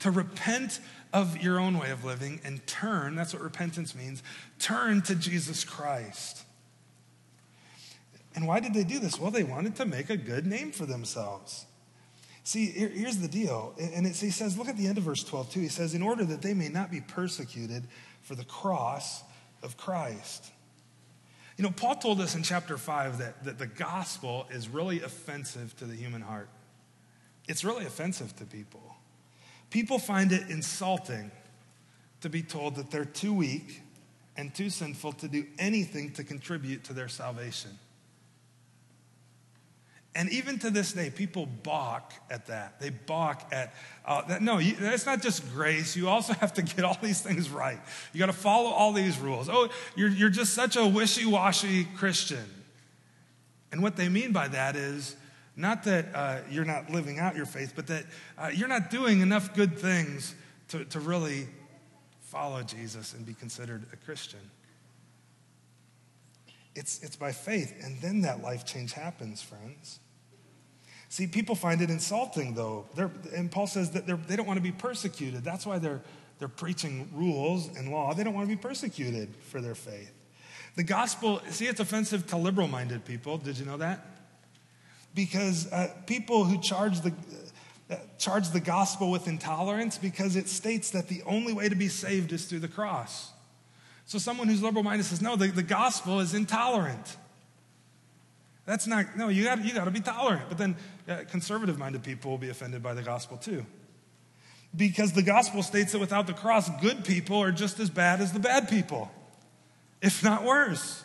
To 0.00 0.10
repent 0.10 0.80
of 1.12 1.42
your 1.42 1.58
own 1.58 1.78
way 1.78 1.90
of 1.90 2.04
living 2.04 2.40
and 2.44 2.64
turn, 2.66 3.16
that's 3.16 3.32
what 3.32 3.42
repentance 3.42 3.94
means, 3.94 4.22
turn 4.58 5.02
to 5.02 5.14
Jesus 5.14 5.64
Christ. 5.64 6.44
And 8.34 8.46
why 8.46 8.60
did 8.60 8.74
they 8.74 8.84
do 8.84 8.98
this? 9.00 9.18
Well, 9.18 9.30
they 9.30 9.42
wanted 9.42 9.76
to 9.76 9.84
make 9.84 10.08
a 10.08 10.16
good 10.16 10.46
name 10.46 10.70
for 10.70 10.86
themselves. 10.86 11.66
See, 12.44 12.66
here's 12.66 13.18
the 13.18 13.28
deal. 13.28 13.74
And 13.78 14.06
he 14.06 14.30
says, 14.30 14.56
look 14.56 14.68
at 14.68 14.76
the 14.76 14.86
end 14.86 14.98
of 14.98 15.04
verse 15.04 15.22
12, 15.24 15.52
too. 15.52 15.60
He 15.60 15.68
says, 15.68 15.94
in 15.94 16.02
order 16.02 16.24
that 16.24 16.42
they 16.42 16.54
may 16.54 16.68
not 16.68 16.90
be 16.90 17.00
persecuted 17.00 17.84
for 18.22 18.34
the 18.34 18.44
cross 18.44 19.22
of 19.62 19.76
Christ. 19.76 20.50
You 21.56 21.64
know, 21.64 21.70
Paul 21.70 21.96
told 21.96 22.20
us 22.20 22.34
in 22.34 22.42
chapter 22.42 22.78
5 22.78 23.18
that, 23.18 23.44
that 23.44 23.58
the 23.58 23.66
gospel 23.66 24.46
is 24.50 24.68
really 24.68 25.02
offensive 25.02 25.76
to 25.76 25.84
the 25.84 25.94
human 25.94 26.22
heart. 26.22 26.48
It's 27.48 27.64
really 27.64 27.84
offensive 27.84 28.34
to 28.36 28.44
people. 28.44 28.96
People 29.70 29.98
find 29.98 30.32
it 30.32 30.50
insulting 30.50 31.30
to 32.20 32.28
be 32.28 32.42
told 32.42 32.76
that 32.76 32.90
they're 32.90 33.04
too 33.04 33.32
weak 33.32 33.82
and 34.36 34.54
too 34.54 34.70
sinful 34.70 35.12
to 35.12 35.28
do 35.28 35.46
anything 35.58 36.12
to 36.12 36.24
contribute 36.24 36.84
to 36.84 36.92
their 36.92 37.08
salvation. 37.08 37.70
And 40.14 40.28
even 40.30 40.58
to 40.60 40.70
this 40.70 40.92
day, 40.92 41.08
people 41.08 41.46
balk 41.46 42.12
at 42.30 42.46
that. 42.46 42.80
They 42.80 42.90
balk 42.90 43.46
at 43.52 43.72
uh, 44.04 44.22
that. 44.22 44.42
No, 44.42 44.58
you, 44.58 44.74
it's 44.80 45.06
not 45.06 45.22
just 45.22 45.48
grace. 45.52 45.94
You 45.94 46.08
also 46.08 46.32
have 46.40 46.52
to 46.54 46.62
get 46.62 46.84
all 46.84 46.98
these 47.00 47.20
things 47.20 47.48
right. 47.48 47.78
You 48.12 48.18
got 48.18 48.26
to 48.26 48.32
follow 48.32 48.70
all 48.70 48.92
these 48.92 49.18
rules. 49.18 49.48
Oh, 49.48 49.68
you're, 49.94 50.08
you're 50.08 50.30
just 50.30 50.52
such 50.52 50.76
a 50.76 50.84
wishy 50.84 51.26
washy 51.26 51.84
Christian. 51.96 52.44
And 53.70 53.82
what 53.82 53.96
they 53.96 54.08
mean 54.08 54.32
by 54.32 54.48
that 54.48 54.74
is 54.74 55.14
not 55.60 55.84
that 55.84 56.06
uh, 56.14 56.38
you're 56.50 56.64
not 56.64 56.90
living 56.90 57.18
out 57.18 57.36
your 57.36 57.46
faith, 57.46 57.72
but 57.76 57.86
that 57.88 58.04
uh, 58.38 58.50
you're 58.52 58.68
not 58.68 58.90
doing 58.90 59.20
enough 59.20 59.54
good 59.54 59.78
things 59.78 60.34
to, 60.68 60.84
to 60.86 61.00
really 61.00 61.46
follow 62.22 62.62
Jesus 62.62 63.12
and 63.14 63.26
be 63.26 63.34
considered 63.34 63.84
a 63.92 63.96
Christian. 63.96 64.40
It's, 66.74 67.02
it's 67.02 67.16
by 67.16 67.32
faith, 67.32 67.74
and 67.84 68.00
then 68.00 68.22
that 68.22 68.42
life 68.42 68.64
change 68.64 68.92
happens, 68.92 69.42
friends. 69.42 69.98
See, 71.08 71.26
people 71.26 71.56
find 71.56 71.82
it 71.82 71.90
insulting, 71.90 72.54
though. 72.54 72.86
They're, 72.94 73.10
and 73.34 73.50
Paul 73.50 73.66
says 73.66 73.90
that 73.90 74.06
they 74.28 74.36
don't 74.36 74.46
want 74.46 74.58
to 74.58 74.62
be 74.62 74.70
persecuted. 74.70 75.42
That's 75.42 75.66
why 75.66 75.78
they're, 75.80 76.00
they're 76.38 76.46
preaching 76.46 77.10
rules 77.12 77.68
and 77.76 77.90
law. 77.90 78.14
They 78.14 78.22
don't 78.22 78.34
want 78.34 78.48
to 78.48 78.56
be 78.56 78.60
persecuted 78.60 79.34
for 79.48 79.60
their 79.60 79.74
faith. 79.74 80.12
The 80.76 80.84
gospel, 80.84 81.42
see, 81.50 81.66
it's 81.66 81.80
offensive 81.80 82.28
to 82.28 82.36
liberal 82.36 82.68
minded 82.68 83.04
people. 83.04 83.38
Did 83.38 83.58
you 83.58 83.66
know 83.66 83.78
that? 83.78 84.06
Because 85.14 85.70
uh, 85.72 85.88
people 86.06 86.44
who 86.44 86.60
charge 86.60 87.00
the, 87.00 87.12
uh, 87.90 87.96
charge 88.18 88.50
the 88.50 88.60
gospel 88.60 89.10
with 89.10 89.26
intolerance 89.26 89.98
because 89.98 90.36
it 90.36 90.48
states 90.48 90.90
that 90.90 91.08
the 91.08 91.22
only 91.26 91.52
way 91.52 91.68
to 91.68 91.76
be 91.76 91.88
saved 91.88 92.32
is 92.32 92.46
through 92.46 92.60
the 92.60 92.68
cross. 92.68 93.32
So 94.06 94.18
someone 94.18 94.48
who's 94.48 94.62
liberal 94.62 94.82
minded 94.82 95.04
says, 95.04 95.22
no, 95.22 95.36
the, 95.36 95.48
the 95.48 95.62
gospel 95.62 96.20
is 96.20 96.34
intolerant. 96.34 97.16
That's 98.66 98.86
not, 98.86 99.16
no, 99.16 99.28
you 99.28 99.44
got 99.44 99.64
you 99.64 99.72
to 99.72 99.90
be 99.90 100.00
tolerant. 100.00 100.48
But 100.48 100.58
then 100.58 100.76
uh, 101.08 101.18
conservative 101.30 101.78
minded 101.78 102.02
people 102.02 102.30
will 102.30 102.38
be 102.38 102.50
offended 102.50 102.82
by 102.82 102.94
the 102.94 103.02
gospel 103.02 103.36
too. 103.36 103.64
Because 104.76 105.12
the 105.12 105.22
gospel 105.22 105.62
states 105.62 105.92
that 105.92 105.98
without 105.98 106.28
the 106.28 106.32
cross, 106.32 106.70
good 106.80 107.04
people 107.04 107.38
are 107.38 107.50
just 107.50 107.80
as 107.80 107.90
bad 107.90 108.20
as 108.20 108.32
the 108.32 108.38
bad 108.38 108.68
people, 108.68 109.10
if 110.00 110.22
not 110.22 110.44
worse. 110.44 111.04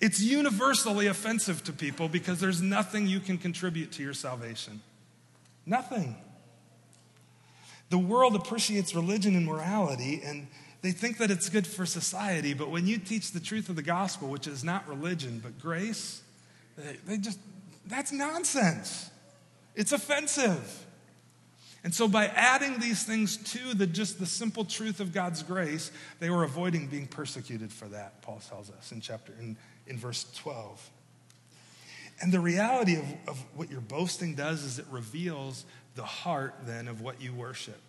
It's 0.00 0.20
universally 0.20 1.08
offensive 1.08 1.64
to 1.64 1.72
people 1.72 2.08
because 2.08 2.40
there's 2.40 2.62
nothing 2.62 3.06
you 3.06 3.20
can 3.20 3.36
contribute 3.36 3.92
to 3.92 4.02
your 4.02 4.14
salvation. 4.14 4.80
Nothing. 5.66 6.16
The 7.90 7.98
world 7.98 8.36
appreciates 8.36 8.94
religion 8.94 9.34
and 9.34 9.44
morality, 9.46 10.20
and 10.24 10.46
they 10.82 10.92
think 10.92 11.18
that 11.18 11.30
it's 11.30 11.48
good 11.48 11.66
for 11.66 11.86
society, 11.86 12.54
but 12.54 12.70
when 12.70 12.86
you 12.86 12.98
teach 12.98 13.32
the 13.32 13.40
truth 13.40 13.68
of 13.68 13.76
the 13.76 13.82
gospel, 13.82 14.28
which 14.28 14.46
is 14.46 14.62
not 14.62 14.86
religion, 14.88 15.40
but 15.42 15.58
grace, 15.58 16.22
they 17.06 17.16
just, 17.16 17.40
that's 17.86 18.12
nonsense. 18.12 19.10
It's 19.74 19.92
offensive. 19.92 20.84
And 21.84 21.94
so, 21.94 22.08
by 22.08 22.26
adding 22.26 22.80
these 22.80 23.04
things 23.04 23.36
to 23.52 23.72
the, 23.72 23.86
just 23.86 24.18
the 24.18 24.26
simple 24.26 24.64
truth 24.64 25.00
of 25.00 25.12
God's 25.12 25.42
grace, 25.42 25.92
they 26.18 26.28
were 26.28 26.42
avoiding 26.42 26.88
being 26.88 27.06
persecuted 27.06 27.72
for 27.72 27.86
that, 27.86 28.20
Paul 28.20 28.42
tells 28.48 28.70
us 28.70 28.90
in 28.92 29.00
chapter 29.00 29.32
in, 29.40 29.56
in 29.88 29.98
verse 29.98 30.26
12. 30.36 30.90
And 32.20 32.32
the 32.32 32.40
reality 32.40 32.96
of, 32.96 33.04
of 33.28 33.44
what 33.54 33.70
your 33.70 33.80
boasting 33.80 34.34
does 34.34 34.64
is 34.64 34.78
it 34.78 34.86
reveals 34.90 35.64
the 35.94 36.04
heart 36.04 36.54
then 36.64 36.88
of 36.88 37.00
what 37.00 37.20
you 37.20 37.32
worship. 37.32 37.80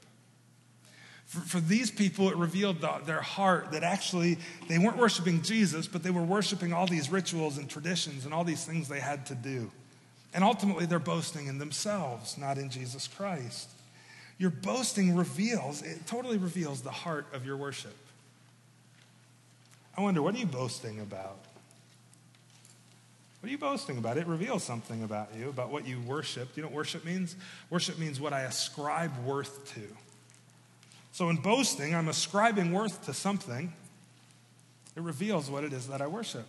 For, 1.26 1.42
for 1.42 1.60
these 1.60 1.92
people, 1.92 2.30
it 2.30 2.36
revealed 2.36 2.82
the, 2.82 2.92
their 3.06 3.22
heart 3.22 3.72
that 3.72 3.84
actually 3.84 4.38
they 4.68 4.80
weren't 4.80 4.98
worshiping 4.98 5.42
Jesus, 5.42 5.88
but 5.88 6.04
they 6.04 6.10
were 6.10 6.24
worshiping 6.24 6.74
all 6.74 6.88
these 6.88 7.12
rituals 7.12 7.58
and 7.58 7.70
traditions 7.70 8.26
and 8.26 8.34
all 8.34 8.44
these 8.44 8.66
things 8.66 8.88
they 8.88 9.00
had 9.00 9.26
to 9.28 9.36
do. 9.36 9.72
And 10.34 10.44
ultimately, 10.44 10.86
they're 10.86 11.00
boasting 11.00 11.48
in 11.48 11.58
themselves, 11.58 12.38
not 12.38 12.58
in 12.58 12.70
Jesus 12.70 13.08
Christ. 13.08 13.70
Your 14.38 14.52
boasting 14.52 15.16
reveals, 15.16 15.82
it 15.82 16.06
totally 16.08 16.38
reveals 16.38 16.82
the 16.82 16.92
heart 16.92 17.26
of 17.34 17.46
your 17.46 17.58
worship. 17.58 17.96
I 19.98 20.02
wonder, 20.02 20.22
what 20.22 20.34
are 20.34 20.38
you 20.38 20.46
boasting 20.46 21.00
about? 21.00 21.40
What 23.40 23.48
are 23.48 23.52
you 23.52 23.58
boasting 23.58 23.98
about? 23.98 24.18
It 24.18 24.28
reveals 24.28 24.64
something 24.64 25.04
about 25.04 25.30
you, 25.38 25.48
about 25.50 25.70
what 25.70 25.88
you 25.88 26.02
worship. 26.02 26.54
Do 26.54 26.60
you 26.60 26.64
know 26.64 26.70
what 26.70 26.76
worship 26.76 27.06
means? 27.06 27.38
Worship 27.70 27.98
means 27.98 28.20
what 28.20 28.34
I 28.34 28.42
ascribe 28.42 29.18
worth 29.26 29.74
to. 29.76 29.82
So 31.14 31.30
in 31.30 31.38
boasting, 31.38 31.96
I'm 31.96 32.10
ascribing 32.10 32.74
worth 32.74 33.06
to 33.06 33.14
something. 33.14 33.74
It 34.96 35.02
reveals 35.02 35.50
what 35.50 35.64
it 35.64 35.72
is 35.72 35.88
that 35.88 36.02
I 36.02 36.08
worship. 36.08 36.46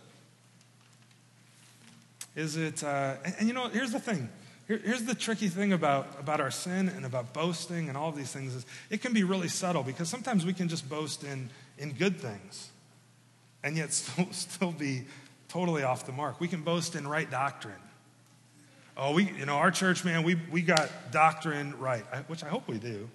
Is 2.35 2.57
it, 2.57 2.83
uh, 2.83 3.15
and, 3.23 3.35
and, 3.39 3.47
you 3.47 3.53
know, 3.53 3.69
here's 3.69 3.91
the 3.91 3.99
thing. 3.99 4.29
Here, 4.67 4.79
here's 4.83 5.03
the 5.03 5.15
tricky 5.15 5.47
thing 5.47 5.73
about, 5.73 6.19
about 6.19 6.39
our 6.41 6.51
sin 6.51 6.89
and 6.89 7.05
about 7.05 7.33
boasting 7.33 7.87
and 7.87 7.97
all 7.97 8.09
of 8.09 8.15
these 8.15 8.31
things 8.31 8.55
is 8.55 8.65
it 8.89 9.01
can 9.01 9.13
be 9.13 9.23
really 9.23 9.47
subtle 9.47 9.83
because 9.83 10.09
sometimes 10.09 10.45
we 10.45 10.53
can 10.53 10.67
just 10.67 10.87
boast 10.89 11.23
in, 11.23 11.49
in 11.77 11.91
good 11.93 12.19
things 12.19 12.69
and 13.63 13.75
yet 13.77 13.91
still, 13.93 14.27
still 14.31 14.71
be 14.71 15.03
totally 15.51 15.83
off 15.83 16.05
the 16.05 16.13
mark. 16.13 16.39
We 16.39 16.47
can 16.47 16.61
boast 16.61 16.95
in 16.95 17.05
right 17.05 17.29
doctrine. 17.29 17.75
Oh, 18.95 19.13
we, 19.13 19.29
you 19.31 19.45
know, 19.45 19.55
our 19.55 19.69
church, 19.69 20.05
man, 20.05 20.23
we, 20.23 20.35
we 20.49 20.61
got 20.61 20.89
doctrine 21.11 21.77
right, 21.77 22.03
which 22.29 22.43
I 22.43 22.47
hope 22.47 22.67
we 22.69 22.77
do, 22.77 23.09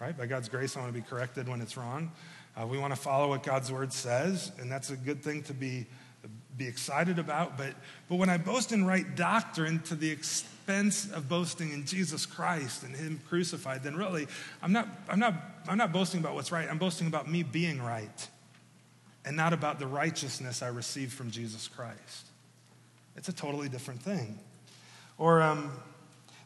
right? 0.00 0.16
By 0.16 0.26
God's 0.26 0.48
grace, 0.48 0.74
I 0.76 0.80
want 0.80 0.94
to 0.94 0.98
be 0.98 1.06
corrected 1.06 1.48
when 1.48 1.60
it's 1.60 1.76
wrong. 1.76 2.12
Uh, 2.58 2.66
we 2.66 2.78
want 2.78 2.94
to 2.94 3.00
follow 3.00 3.28
what 3.28 3.42
God's 3.42 3.70
word 3.70 3.92
says, 3.92 4.52
and 4.58 4.72
that's 4.72 4.88
a 4.88 4.96
good 4.96 5.22
thing 5.22 5.42
to 5.44 5.52
be, 5.52 5.86
be 6.56 6.66
excited 6.66 7.18
about. 7.18 7.58
But, 7.58 7.74
but 8.08 8.16
when 8.16 8.30
I 8.30 8.38
boast 8.38 8.72
in 8.72 8.86
right 8.86 9.14
doctrine 9.14 9.80
to 9.80 9.94
the 9.94 10.10
expense 10.10 11.10
of 11.10 11.28
boasting 11.28 11.72
in 11.72 11.84
Jesus 11.84 12.24
Christ 12.24 12.84
and 12.84 12.96
Him 12.96 13.20
crucified, 13.28 13.82
then 13.82 13.96
really, 13.96 14.28
I'm 14.62 14.72
not, 14.72 14.88
I'm 15.10 15.18
not, 15.18 15.34
I'm 15.68 15.76
not 15.76 15.92
boasting 15.92 16.20
about 16.20 16.34
what's 16.34 16.50
right. 16.50 16.68
I'm 16.70 16.78
boasting 16.78 17.06
about 17.06 17.30
me 17.30 17.42
being 17.42 17.82
right 17.82 18.28
and 19.26 19.36
not 19.36 19.52
about 19.52 19.80
the 19.80 19.86
righteousness 19.86 20.62
I 20.62 20.68
received 20.68 21.12
from 21.12 21.32
Jesus 21.32 21.66
Christ. 21.66 22.28
It's 23.16 23.28
a 23.28 23.32
totally 23.32 23.68
different 23.68 24.00
thing. 24.00 24.38
Or 25.18 25.42
um, 25.42 25.72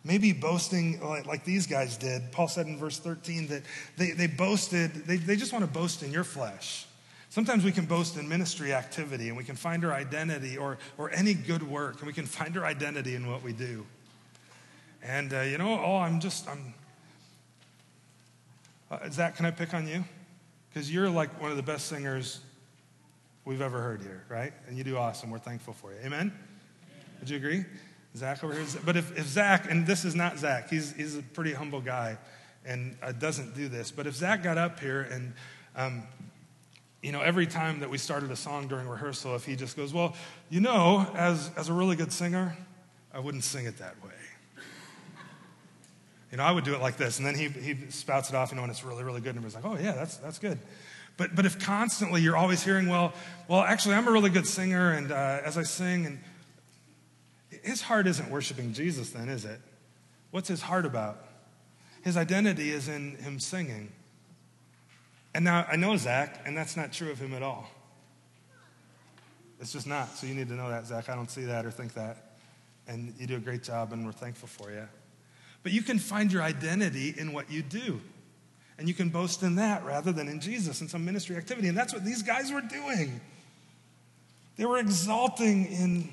maybe 0.02 0.32
boasting 0.32 0.98
like, 1.00 1.26
like, 1.26 1.44
these 1.44 1.66
guys 1.66 1.98
did. 1.98 2.32
Paul 2.32 2.48
said 2.48 2.66
in 2.66 2.78
verse 2.78 2.98
13 2.98 3.48
that 3.48 3.62
they, 3.98 4.12
they 4.12 4.26
boasted, 4.26 4.94
they, 5.06 5.16
they 5.16 5.36
just 5.36 5.52
want 5.52 5.64
to 5.64 5.70
boast 5.70 6.02
in 6.02 6.10
your 6.10 6.24
flesh. 6.24 6.86
Sometimes 7.28 7.64
we 7.64 7.70
can 7.70 7.84
boast 7.84 8.16
in 8.16 8.28
ministry 8.28 8.72
activity 8.72 9.28
and 9.28 9.36
we 9.36 9.44
can 9.44 9.56
find 9.56 9.84
our 9.84 9.92
identity 9.92 10.56
or, 10.56 10.78
or 10.96 11.10
any 11.10 11.34
good 11.34 11.62
work 11.62 11.98
and 11.98 12.06
we 12.06 12.12
can 12.12 12.26
find 12.26 12.56
our 12.56 12.64
identity 12.64 13.14
in 13.14 13.30
what 13.30 13.42
we 13.42 13.52
do. 13.52 13.84
And, 15.02 15.32
uh, 15.32 15.40
you 15.42 15.58
know, 15.58 15.78
oh, 15.78 15.96
I'm 15.98 16.18
just, 16.18 16.48
I'm, 16.48 16.74
uh, 18.90 19.08
Zach, 19.10 19.36
can 19.36 19.44
I 19.44 19.50
pick 19.50 19.74
on 19.74 19.86
you? 19.86 20.04
Because 20.68 20.92
you're 20.92 21.10
like 21.10 21.40
one 21.40 21.50
of 21.50 21.56
the 21.56 21.62
best 21.62 21.86
singers 21.86 22.40
we've 23.50 23.62
ever 23.62 23.82
heard 23.82 24.00
here, 24.00 24.22
right? 24.28 24.52
And 24.68 24.78
you 24.78 24.84
do 24.84 24.96
awesome. 24.96 25.28
We're 25.28 25.40
thankful 25.40 25.74
for 25.74 25.92
you. 25.92 25.98
Amen? 26.04 26.32
Would 27.18 27.28
you 27.28 27.36
agree? 27.36 27.64
Zach 28.16 28.44
over 28.44 28.54
here. 28.54 28.64
But 28.86 28.96
if, 28.96 29.18
if 29.18 29.26
Zach, 29.26 29.68
and 29.68 29.84
this 29.84 30.04
is 30.04 30.14
not 30.14 30.38
Zach, 30.38 30.70
he's, 30.70 30.92
he's 30.92 31.16
a 31.16 31.22
pretty 31.22 31.52
humble 31.52 31.80
guy 31.80 32.16
and 32.64 32.96
uh, 33.02 33.10
doesn't 33.10 33.56
do 33.56 33.66
this. 33.66 33.90
But 33.90 34.06
if 34.06 34.14
Zach 34.14 34.44
got 34.44 34.56
up 34.56 34.78
here 34.78 35.00
and, 35.00 35.32
um, 35.74 36.04
you 37.02 37.10
know, 37.10 37.22
every 37.22 37.48
time 37.48 37.80
that 37.80 37.90
we 37.90 37.98
started 37.98 38.30
a 38.30 38.36
song 38.36 38.68
during 38.68 38.86
rehearsal, 38.86 39.34
if 39.34 39.44
he 39.44 39.56
just 39.56 39.76
goes, 39.76 39.92
Well, 39.92 40.14
you 40.48 40.60
know, 40.60 41.10
as, 41.16 41.50
as 41.56 41.68
a 41.68 41.72
really 41.72 41.96
good 41.96 42.12
singer, 42.12 42.56
I 43.12 43.18
wouldn't 43.18 43.42
sing 43.42 43.66
it 43.66 43.78
that 43.78 43.96
way. 44.04 44.12
You 46.30 46.36
know, 46.36 46.44
I 46.44 46.52
would 46.52 46.62
do 46.62 46.76
it 46.76 46.80
like 46.80 46.96
this. 46.96 47.18
And 47.18 47.26
then 47.26 47.34
he, 47.34 47.48
he 47.48 47.90
spouts 47.90 48.28
it 48.28 48.36
off, 48.36 48.52
you 48.52 48.56
know, 48.56 48.62
and 48.62 48.70
it's 48.70 48.84
really, 48.84 49.02
really 49.02 49.20
good. 49.20 49.34
And 49.34 49.44
everybody's 49.44 49.56
like, 49.56 49.80
Oh, 49.80 49.82
yeah, 49.82 49.96
that's, 49.96 50.18
that's 50.18 50.38
good. 50.38 50.60
But, 51.20 51.36
but 51.36 51.44
if 51.44 51.58
constantly 51.58 52.22
you're 52.22 52.34
always 52.34 52.62
hearing, 52.64 52.88
well, 52.88 53.12
well, 53.46 53.60
actually, 53.60 53.94
I'm 53.94 54.08
a 54.08 54.10
really 54.10 54.30
good 54.30 54.46
singer, 54.46 54.92
and 54.92 55.12
uh, 55.12 55.40
as 55.44 55.58
I 55.58 55.64
sing, 55.64 56.06
and 56.06 56.18
his 57.62 57.82
heart 57.82 58.06
isn't 58.06 58.30
worshiping 58.30 58.72
Jesus, 58.72 59.10
then, 59.10 59.28
is 59.28 59.44
it? 59.44 59.60
What's 60.30 60.48
his 60.48 60.62
heart 60.62 60.86
about? 60.86 61.22
His 62.02 62.16
identity 62.16 62.70
is 62.70 62.88
in 62.88 63.16
him 63.16 63.38
singing. 63.38 63.92
And 65.34 65.44
now 65.44 65.66
I 65.70 65.76
know 65.76 65.94
Zach, 65.98 66.40
and 66.46 66.56
that's 66.56 66.74
not 66.74 66.90
true 66.90 67.10
of 67.10 67.18
him 67.18 67.34
at 67.34 67.42
all. 67.42 67.68
It's 69.60 69.74
just 69.74 69.86
not. 69.86 70.16
So 70.16 70.26
you 70.26 70.34
need 70.34 70.48
to 70.48 70.54
know 70.54 70.70
that, 70.70 70.86
Zach. 70.86 71.10
I 71.10 71.16
don't 71.16 71.30
see 71.30 71.44
that 71.44 71.66
or 71.66 71.70
think 71.70 71.92
that. 71.92 72.38
And 72.88 73.12
you 73.18 73.26
do 73.26 73.36
a 73.36 73.40
great 73.40 73.62
job, 73.62 73.92
and 73.92 74.06
we're 74.06 74.12
thankful 74.12 74.48
for 74.48 74.70
you. 74.70 74.88
But 75.64 75.72
you 75.72 75.82
can 75.82 75.98
find 75.98 76.32
your 76.32 76.40
identity 76.40 77.14
in 77.14 77.34
what 77.34 77.50
you 77.50 77.60
do. 77.60 78.00
And 78.80 78.88
you 78.88 78.94
can 78.94 79.10
boast 79.10 79.42
in 79.42 79.56
that 79.56 79.84
rather 79.84 80.10
than 80.10 80.26
in 80.26 80.40
Jesus 80.40 80.80
and 80.80 80.88
some 80.88 81.04
ministry 81.04 81.36
activity. 81.36 81.68
And 81.68 81.76
that's 81.76 81.92
what 81.92 82.02
these 82.02 82.22
guys 82.22 82.50
were 82.50 82.62
doing. 82.62 83.20
They 84.56 84.64
were 84.64 84.78
exalting 84.78 85.66
in 85.66 86.08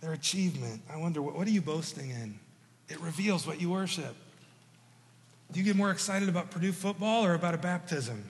their 0.00 0.12
achievement. 0.12 0.82
I 0.92 0.96
wonder, 0.96 1.22
what, 1.22 1.36
what 1.36 1.46
are 1.46 1.50
you 1.50 1.60
boasting 1.60 2.10
in? 2.10 2.40
It 2.88 3.00
reveals 3.00 3.46
what 3.46 3.60
you 3.60 3.70
worship. 3.70 4.16
Do 5.52 5.60
you 5.60 5.64
get 5.64 5.76
more 5.76 5.92
excited 5.92 6.28
about 6.28 6.50
Purdue 6.50 6.72
football 6.72 7.24
or 7.24 7.34
about 7.34 7.54
a 7.54 7.58
baptism? 7.58 8.28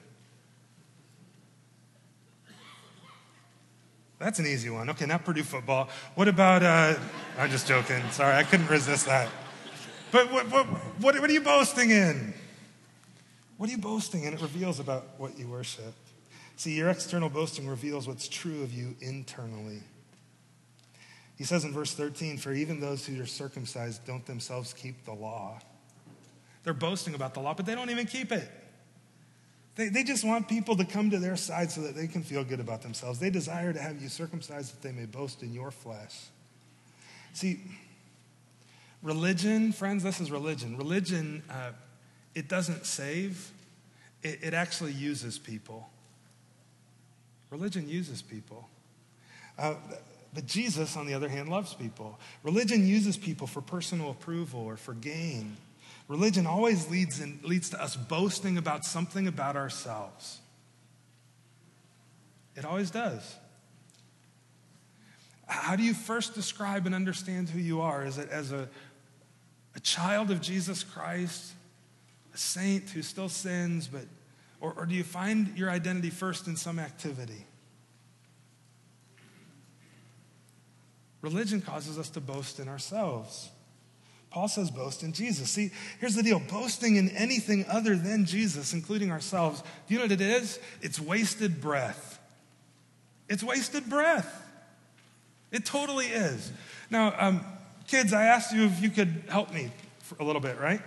That's 4.18 4.38
an 4.38 4.46
easy 4.46 4.68
one. 4.68 4.90
Okay, 4.90 5.06
not 5.06 5.24
Purdue 5.24 5.44
football. 5.44 5.88
What 6.14 6.28
about, 6.28 6.62
uh, 6.62 6.94
I'm 7.38 7.48
just 7.48 7.66
joking. 7.66 8.02
Sorry, 8.10 8.36
I 8.36 8.42
couldn't 8.42 8.68
resist 8.68 9.06
that. 9.06 9.30
But 10.12 10.30
what, 10.30 10.50
what, 10.50 10.66
what, 10.66 11.18
what 11.22 11.30
are 11.30 11.32
you 11.32 11.40
boasting 11.40 11.90
in? 11.90 12.34
What 13.58 13.68
are 13.68 13.72
you 13.72 13.78
boasting? 13.78 14.24
And 14.24 14.34
it 14.34 14.40
reveals 14.40 14.80
about 14.80 15.04
what 15.18 15.38
you 15.38 15.48
worship. 15.48 15.94
See, 16.56 16.74
your 16.74 16.88
external 16.88 17.28
boasting 17.28 17.68
reveals 17.68 18.08
what's 18.08 18.28
true 18.28 18.62
of 18.62 18.72
you 18.72 18.96
internally. 19.00 19.82
He 21.36 21.44
says 21.44 21.64
in 21.64 21.72
verse 21.72 21.92
13, 21.92 22.38
For 22.38 22.52
even 22.52 22.80
those 22.80 23.04
who 23.06 23.20
are 23.20 23.26
circumcised 23.26 24.04
don't 24.06 24.24
themselves 24.26 24.72
keep 24.72 25.04
the 25.04 25.12
law. 25.12 25.60
They're 26.64 26.74
boasting 26.74 27.14
about 27.14 27.34
the 27.34 27.40
law, 27.40 27.54
but 27.54 27.66
they 27.66 27.74
don't 27.74 27.90
even 27.90 28.06
keep 28.06 28.32
it. 28.32 28.48
They, 29.76 29.88
they 29.88 30.02
just 30.02 30.24
want 30.24 30.48
people 30.48 30.76
to 30.76 30.84
come 30.84 31.10
to 31.10 31.18
their 31.18 31.36
side 31.36 31.70
so 31.70 31.82
that 31.82 31.94
they 31.94 32.08
can 32.08 32.22
feel 32.24 32.42
good 32.42 32.58
about 32.58 32.82
themselves. 32.82 33.20
They 33.20 33.30
desire 33.30 33.72
to 33.72 33.80
have 33.80 34.02
you 34.02 34.08
circumcised 34.08 34.74
that 34.74 34.82
they 34.82 34.92
may 34.92 35.06
boast 35.06 35.42
in 35.42 35.52
your 35.52 35.70
flesh. 35.70 36.16
See, 37.32 37.60
religion, 39.02 39.72
friends, 39.72 40.02
this 40.02 40.20
is 40.20 40.32
religion. 40.32 40.76
Religion 40.76 41.44
uh, 41.48 41.70
it 42.38 42.48
doesn't 42.48 42.86
save, 42.86 43.50
it, 44.22 44.38
it 44.42 44.54
actually 44.54 44.92
uses 44.92 45.40
people. 45.40 45.88
Religion 47.50 47.88
uses 47.88 48.22
people. 48.22 48.68
Uh, 49.58 49.74
but 50.32 50.46
Jesus, 50.46 50.96
on 50.96 51.06
the 51.06 51.14
other 51.14 51.28
hand, 51.28 51.48
loves 51.48 51.74
people. 51.74 52.16
Religion 52.44 52.86
uses 52.86 53.16
people 53.16 53.48
for 53.48 53.60
personal 53.60 54.10
approval 54.10 54.60
or 54.60 54.76
for 54.76 54.94
gain. 54.94 55.56
Religion 56.06 56.46
always 56.46 56.88
leads, 56.88 57.20
in, 57.20 57.40
leads 57.42 57.70
to 57.70 57.82
us 57.82 57.96
boasting 57.96 58.56
about 58.56 58.84
something 58.84 59.26
about 59.26 59.56
ourselves. 59.56 60.38
It 62.54 62.64
always 62.64 62.92
does. 62.92 63.34
How 65.48 65.74
do 65.74 65.82
you 65.82 65.94
first 65.94 66.36
describe 66.36 66.86
and 66.86 66.94
understand 66.94 67.48
who 67.48 67.58
you 67.58 67.80
are? 67.80 68.06
Is 68.06 68.16
it 68.16 68.28
as 68.30 68.52
a, 68.52 68.68
a 69.74 69.80
child 69.80 70.30
of 70.30 70.40
Jesus 70.40 70.84
Christ? 70.84 71.54
Saint 72.38 72.90
who 72.90 73.02
still 73.02 73.28
sins, 73.28 73.88
but, 73.88 74.04
or, 74.60 74.72
or 74.76 74.86
do 74.86 74.94
you 74.94 75.04
find 75.04 75.56
your 75.56 75.70
identity 75.70 76.10
first 76.10 76.46
in 76.46 76.56
some 76.56 76.78
activity? 76.78 77.44
Religion 81.20 81.60
causes 81.60 81.98
us 81.98 82.08
to 82.10 82.20
boast 82.20 82.60
in 82.60 82.68
ourselves. 82.68 83.50
Paul 84.30 84.46
says, 84.46 84.70
boast 84.70 85.02
in 85.02 85.12
Jesus. 85.12 85.50
See, 85.50 85.70
here's 86.00 86.14
the 86.14 86.22
deal 86.22 86.40
boasting 86.50 86.96
in 86.96 87.08
anything 87.10 87.64
other 87.68 87.96
than 87.96 88.24
Jesus, 88.24 88.72
including 88.72 89.10
ourselves, 89.10 89.62
do 89.86 89.94
you 89.94 89.98
know 89.98 90.04
what 90.04 90.12
it 90.12 90.20
is? 90.20 90.60
It's 90.82 91.00
wasted 91.00 91.60
breath. 91.60 92.20
It's 93.28 93.42
wasted 93.42 93.88
breath. 93.88 94.44
It 95.50 95.64
totally 95.64 96.06
is. 96.06 96.52
Now, 96.90 97.14
um, 97.18 97.40
kids, 97.86 98.12
I 98.12 98.24
asked 98.24 98.52
you 98.52 98.64
if 98.64 98.82
you 98.82 98.90
could 98.90 99.24
help 99.28 99.52
me 99.52 99.70
for 100.00 100.16
a 100.20 100.24
little 100.24 100.42
bit, 100.42 100.60
right? 100.60 100.80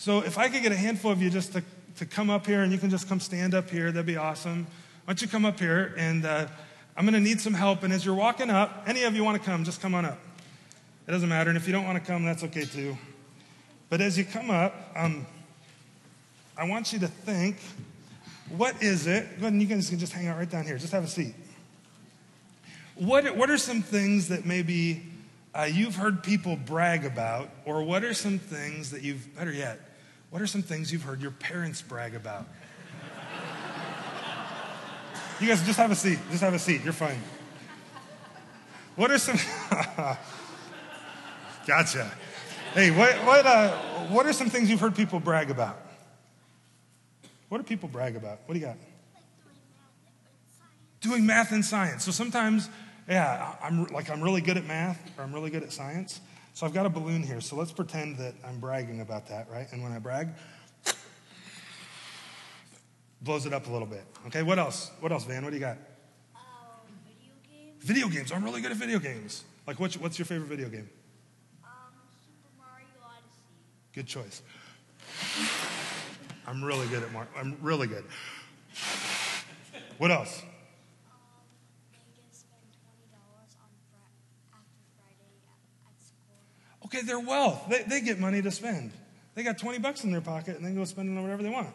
So 0.00 0.20
if 0.20 0.38
I 0.38 0.48
could 0.48 0.62
get 0.62 0.72
a 0.72 0.76
handful 0.76 1.12
of 1.12 1.20
you 1.20 1.28
just 1.28 1.52
to, 1.52 1.62
to 1.98 2.06
come 2.06 2.30
up 2.30 2.46
here 2.46 2.62
and 2.62 2.72
you 2.72 2.78
can 2.78 2.88
just 2.88 3.06
come 3.06 3.20
stand 3.20 3.52
up 3.52 3.68
here, 3.68 3.92
that'd 3.92 4.06
be 4.06 4.16
awesome. 4.16 4.66
Why 5.04 5.12
don't 5.12 5.20
you 5.20 5.28
come 5.28 5.44
up 5.44 5.60
here 5.60 5.94
and 5.98 6.24
uh, 6.24 6.46
I'm 6.96 7.04
going 7.04 7.12
to 7.12 7.20
need 7.20 7.38
some 7.38 7.52
help. 7.52 7.82
And 7.82 7.92
as 7.92 8.02
you're 8.02 8.14
walking 8.14 8.48
up, 8.48 8.84
any 8.86 9.02
of 9.02 9.14
you 9.14 9.22
want 9.24 9.36
to 9.36 9.44
come, 9.44 9.62
just 9.62 9.82
come 9.82 9.94
on 9.94 10.06
up. 10.06 10.18
It 11.06 11.10
doesn't 11.10 11.28
matter. 11.28 11.50
And 11.50 11.56
if 11.58 11.66
you 11.66 11.74
don't 11.74 11.84
want 11.84 12.02
to 12.02 12.10
come, 12.10 12.24
that's 12.24 12.42
okay 12.44 12.64
too. 12.64 12.96
But 13.90 14.00
as 14.00 14.16
you 14.16 14.24
come 14.24 14.50
up, 14.50 14.74
um, 14.96 15.26
I 16.56 16.64
want 16.64 16.94
you 16.94 16.98
to 17.00 17.06
think 17.06 17.58
what 18.56 18.82
is 18.82 19.06
it? 19.06 19.28
Go 19.32 19.40
ahead 19.40 19.52
and 19.52 19.60
you 19.60 19.68
guys 19.68 19.90
can 19.90 19.98
just 19.98 20.14
hang 20.14 20.28
out 20.28 20.38
right 20.38 20.48
down 20.48 20.64
here. 20.64 20.78
Just 20.78 20.94
have 20.94 21.04
a 21.04 21.08
seat. 21.08 21.34
What, 22.94 23.36
what 23.36 23.50
are 23.50 23.58
some 23.58 23.82
things 23.82 24.28
that 24.28 24.46
maybe 24.46 25.02
uh, 25.54 25.68
you've 25.70 25.96
heard 25.96 26.22
people 26.22 26.56
brag 26.56 27.04
about, 27.04 27.50
or 27.66 27.82
what 27.82 28.02
are 28.02 28.14
some 28.14 28.38
things 28.38 28.92
that 28.92 29.02
you've, 29.02 29.36
better 29.36 29.52
yet, 29.52 29.78
what 30.30 30.40
are 30.40 30.46
some 30.46 30.62
things 30.62 30.92
you've 30.92 31.02
heard 31.02 31.20
your 31.20 31.32
parents 31.32 31.82
brag 31.82 32.14
about? 32.14 32.46
you 35.40 35.48
guys 35.48 35.64
just 35.64 35.78
have 35.78 35.90
a 35.90 35.96
seat. 35.96 36.18
Just 36.30 36.42
have 36.42 36.54
a 36.54 36.58
seat. 36.58 36.82
You're 36.84 36.92
fine. 36.92 37.18
What 38.96 39.10
are 39.10 39.18
some, 39.18 39.36
gotcha. 41.66 42.10
Hey, 42.74 42.90
what, 42.90 43.14
what, 43.24 43.46
uh, 43.46 43.70
what 44.08 44.26
are 44.26 44.32
some 44.32 44.50
things 44.50 44.70
you've 44.70 44.80
heard 44.80 44.94
people 44.94 45.18
brag 45.18 45.50
about? 45.50 45.80
What 47.48 47.58
do 47.58 47.64
people 47.64 47.88
brag 47.88 48.14
about? 48.14 48.40
What 48.46 48.54
do 48.54 48.60
you 48.60 48.66
got? 48.66 48.76
Doing 51.00 51.26
math 51.26 51.50
and 51.50 51.64
science. 51.64 52.04
So 52.04 52.12
sometimes, 52.12 52.68
yeah, 53.08 53.54
I'm 53.62 53.86
like 53.86 54.10
I'm 54.10 54.22
really 54.22 54.40
good 54.40 54.56
at 54.56 54.66
math 54.66 55.00
or 55.18 55.24
I'm 55.24 55.32
really 55.32 55.50
good 55.50 55.64
at 55.64 55.72
science. 55.72 56.20
So 56.52 56.66
I've 56.66 56.74
got 56.74 56.84
a 56.84 56.90
balloon 56.90 57.22
here. 57.22 57.40
So 57.40 57.56
let's 57.56 57.72
pretend 57.72 58.18
that 58.18 58.34
I'm 58.44 58.58
bragging 58.60 59.00
about 59.00 59.28
that, 59.28 59.48
right? 59.50 59.66
And 59.72 59.82
when 59.82 59.92
I 59.92 59.98
brag, 59.98 60.28
blows 63.22 63.46
it 63.46 63.52
up 63.52 63.66
a 63.66 63.72
little 63.72 63.86
bit. 63.86 64.04
Okay, 64.26 64.42
what 64.42 64.58
else? 64.58 64.90
What 65.00 65.10
else, 65.12 65.24
Van? 65.24 65.42
What 65.42 65.50
do 65.50 65.56
you 65.56 65.60
got? 65.60 65.78
Um, 66.34 66.42
video 67.04 67.32
games. 67.50 67.84
Video 67.84 68.08
games. 68.08 68.32
I'm 68.32 68.44
really 68.44 68.60
good 68.60 68.72
at 68.72 68.76
video 68.76 68.98
games. 68.98 69.44
Like, 69.66 69.80
what's, 69.80 69.96
what's 69.96 70.18
your 70.18 70.26
favorite 70.26 70.48
video 70.48 70.68
game? 70.68 70.88
Um, 71.64 71.70
Super 72.26 72.48
Mario 72.58 72.86
Odyssey. 73.04 73.94
Good 73.94 74.06
choice. 74.06 74.42
I'm 76.46 76.64
really 76.64 76.86
good 76.88 77.02
at 77.02 77.12
Mar. 77.12 77.28
I'm 77.36 77.56
really 77.62 77.86
good. 77.86 78.04
What 79.98 80.10
else? 80.10 80.42
Um, 80.42 81.18
they 81.92 81.98
get 82.16 82.34
spend 82.34 82.64
twenty 82.80 83.06
dollars 83.12 83.52
on 83.60 83.68
fri- 83.92 84.00
after 84.50 84.80
Friday 84.96 85.36
at, 85.44 85.60
at 85.86 86.00
school. 86.00 86.40
Okay, 86.90 87.02
they're 87.02 87.20
wealth. 87.20 87.66
They, 87.68 87.84
they 87.84 88.00
get 88.00 88.18
money 88.18 88.42
to 88.42 88.50
spend. 88.50 88.90
They 89.34 89.42
got 89.44 89.58
20 89.58 89.78
bucks 89.78 90.02
in 90.04 90.10
their 90.10 90.20
pocket 90.20 90.56
and 90.56 90.64
they 90.64 90.72
go 90.72 90.84
spend 90.84 91.08
it 91.08 91.16
on 91.16 91.22
whatever 91.22 91.42
they 91.42 91.48
want. 91.48 91.68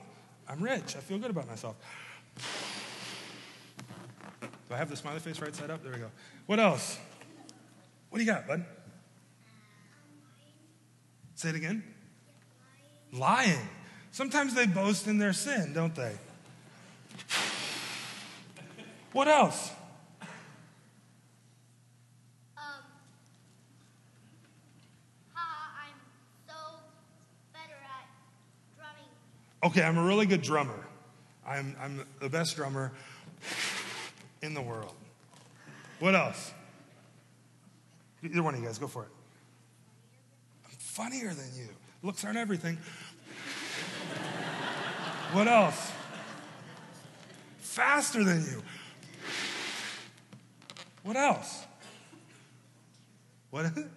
I'm 0.47 0.61
rich. 0.61 0.95
I 0.95 0.99
feel 0.99 1.17
good 1.17 1.31
about 1.31 1.47
myself. 1.47 1.75
Do 4.41 4.73
I 4.73 4.77
have 4.77 4.89
the 4.89 4.95
smiley 4.95 5.19
face 5.19 5.39
right 5.39 5.55
side 5.55 5.69
up? 5.69 5.83
There 5.83 5.93
we 5.93 5.99
go. 5.99 6.11
What 6.47 6.59
else? 6.59 6.99
What 8.09 8.19
do 8.19 8.23
you 8.25 8.31
got, 8.31 8.47
bud? 8.47 8.65
Say 11.35 11.49
it 11.49 11.55
again. 11.55 11.83
Lying. 13.11 13.67
Sometimes 14.11 14.53
they 14.53 14.65
boast 14.65 15.07
in 15.07 15.17
their 15.17 15.33
sin, 15.33 15.73
don't 15.73 15.93
they? 15.95 16.13
What 19.11 19.27
else? 19.27 19.71
Um, 22.57 22.65
ha, 25.33 25.87
I'm 25.87 25.95
so 26.47 26.55
better 27.53 27.75
at 27.75 28.07
drumming. 28.75 29.09
Okay, 29.65 29.81
I'm 29.81 29.97
a 29.97 30.03
really 30.03 30.27
good 30.27 30.43
drummer. 30.43 30.79
I'm, 31.43 31.75
I'm 31.81 32.05
the 32.21 32.29
best 32.29 32.55
drummer 32.55 32.91
in 34.43 34.53
the 34.53 34.61
world. 34.61 34.93
What 35.99 36.13
else? 36.13 36.53
Either 38.21 38.43
one 38.43 38.53
of 38.53 38.59
you 38.59 38.67
guys, 38.67 38.77
go 38.77 38.87
for 38.87 39.05
it. 39.05 39.09
I'm 40.65 40.77
funnier 40.77 41.33
than 41.33 41.49
you. 41.57 41.69
Looks 42.03 42.23
aren't 42.23 42.37
everything. 42.37 42.77
What 45.31 45.47
else? 45.47 45.91
Faster 47.57 48.23
than 48.23 48.43
you. 48.43 48.61
What 51.01 51.15
else? 51.15 51.65
What 53.49 53.65
is 53.75 53.77
it? 53.77 53.87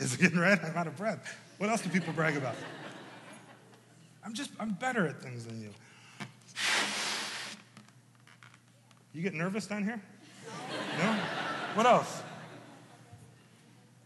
Is 0.00 0.14
it 0.14 0.20
getting 0.20 0.40
red? 0.40 0.58
I'm 0.64 0.76
out 0.76 0.88
of 0.88 0.96
breath. 0.96 1.38
What 1.58 1.70
else 1.70 1.82
do 1.82 1.90
people 1.90 2.12
brag 2.12 2.36
about? 2.36 2.56
I'm 4.30 4.34
just, 4.36 4.52
I'm 4.60 4.74
better 4.74 5.08
at 5.08 5.20
things 5.20 5.44
than 5.44 5.60
you. 5.60 5.70
You 9.12 9.22
get 9.22 9.34
nervous 9.34 9.66
down 9.66 9.82
here? 9.82 10.00
No? 11.00 11.18
What 11.74 11.84
else? 11.84 12.22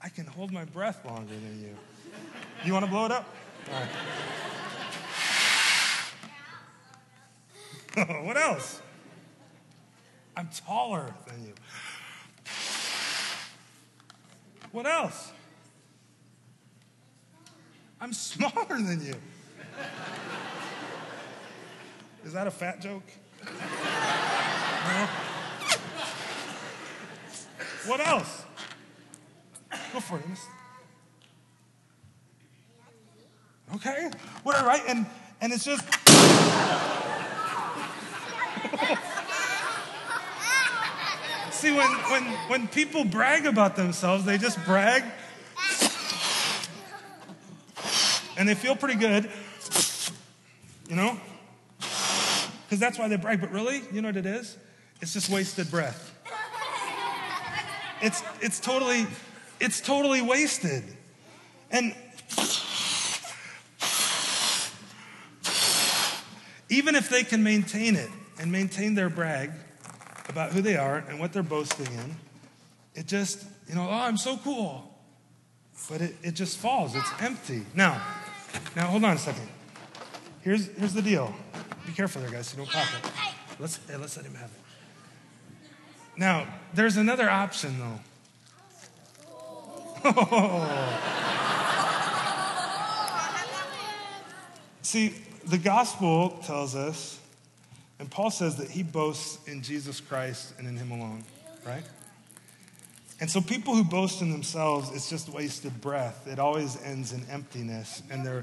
I 0.01 0.09
can 0.09 0.25
hold 0.25 0.51
my 0.51 0.65
breath 0.65 1.05
longer 1.05 1.35
than 1.35 1.61
you. 1.61 1.77
You 2.65 2.73
want 2.73 2.87
to 2.87 2.91
blow 2.91 3.05
it 3.05 3.13
up? 3.13 3.29
All 3.71 3.81
right. 7.99 8.23
what 8.25 8.39
else? 8.39 8.81
I'm 10.39 10.49
taller 10.67 11.13
than 11.27 11.45
you. 11.45 11.53
What 14.73 14.87
else? 14.87 15.33
I'm 18.01 18.15
smaller 18.15 18.81
than 18.81 19.05
you. 19.05 19.17
Is 22.25 22.33
that 22.33 22.47
a 22.47 22.51
fat 22.51 22.81
joke? 22.81 23.03
No? 23.45 25.09
What 27.87 28.07
else? 28.07 28.45
Go 29.93 30.01
for 30.01 30.19
it. 30.19 30.25
Okay. 33.77 34.11
What 34.43 34.57
all 34.57 34.67
right? 34.67 34.83
And 34.89 35.07
and 35.41 35.53
it's 35.53 35.65
just 35.65 35.85
See 41.51 41.71
when 41.73 41.89
when 42.11 42.25
when 42.49 42.69
people 42.69 43.05
brag 43.05 43.47
about 43.47 43.77
themselves, 43.77 44.25
they 44.25 44.39
just 44.39 44.63
brag 44.65 45.05
and 48.37 48.49
they 48.49 48.55
feel 48.55 48.77
pretty 48.77 48.97
good. 48.99 49.31
You 50.89 50.97
know? 50.97 51.21
Because 51.79 52.79
that's 52.79 52.99
why 52.99 53.09
they 53.09 53.17
brag. 53.17 53.41
But 53.41 53.53
really, 53.53 53.83
you 53.93 54.03
know 54.03 54.09
what 54.09 54.17
it 54.17 54.27
is? 54.27 54.57
It's 55.01 55.13
just 55.13 55.29
wasted 55.31 55.71
breath. 55.71 56.13
It's, 58.01 58.23
it's 58.41 58.61
totally, 58.61 59.07
it's 59.61 59.81
totally 59.81 60.21
wasted. 60.21 60.85
And 61.71 61.95
even 66.69 66.95
if 66.95 67.09
they 67.09 67.23
can 67.25 67.43
maintain 67.43 67.97
it 67.97 68.11
and 68.39 68.51
maintain 68.53 68.95
their 68.95 69.09
brag 69.09 69.53
about 70.29 70.53
who 70.53 70.61
they 70.61 70.77
are 70.77 71.05
and 71.09 71.19
what 71.19 71.33
they're 71.33 71.43
boasting 71.43 71.87
in, 71.87 72.17
it 72.95 73.07
just, 73.07 73.45
you 73.69 73.75
know, 73.75 73.89
oh, 73.89 73.95
I'm 73.95 74.17
so 74.17 74.37
cool. 74.39 74.91
But 75.89 76.01
it, 76.01 76.15
it 76.23 76.35
just 76.35 76.59
falls. 76.59 76.95
It's 76.95 77.11
empty. 77.21 77.63
Now, 77.75 78.03
now 78.77 78.87
hold 78.87 79.05
on 79.05 79.17
a 79.17 79.19
second. 79.19 79.49
Here's, 80.45 80.69
here's 80.77 80.93
the 80.93 81.01
deal. 81.01 81.35
Be 81.87 81.93
careful 81.93 82.21
there, 82.21 82.31
guys, 82.31 82.49
so 82.49 82.59
you 82.59 82.65
don't 82.65 82.73
pop 82.73 82.87
it. 83.03 83.11
Let's, 83.59 83.81
let's 83.89 84.19
let 84.19 84.27
him 84.27 84.35
have 84.35 84.51
it. 84.51 84.61
Now, 86.19 86.47
there's 86.75 86.99
another 86.99 87.31
option, 87.31 87.79
though. 87.79 87.99
See, 94.83 95.15
the 95.47 95.57
gospel 95.57 96.39
tells 96.45 96.77
us, 96.77 97.19
and 97.99 98.11
Paul 98.11 98.31
says 98.31 98.57
that 98.57 98.69
he 98.69 98.83
boasts 98.83 99.39
in 99.49 99.63
Jesus 99.63 99.99
Christ 99.99 100.53
and 100.59 100.69
in 100.69 100.77
him 100.77 100.91
alone, 100.91 101.25
right? 101.67 101.85
And 103.19 103.31
so 103.31 103.41
people 103.41 103.75
who 103.75 103.83
boast 103.83 104.21
in 104.21 104.31
themselves, 104.31 104.91
it's 104.95 105.09
just 105.09 105.31
wasted 105.31 105.81
breath. 105.81 106.27
It 106.27 106.39
always 106.39 106.77
ends 106.83 107.15
in 107.15 107.25
emptiness, 107.31 108.03
and 108.11 108.27
they're 108.27 108.43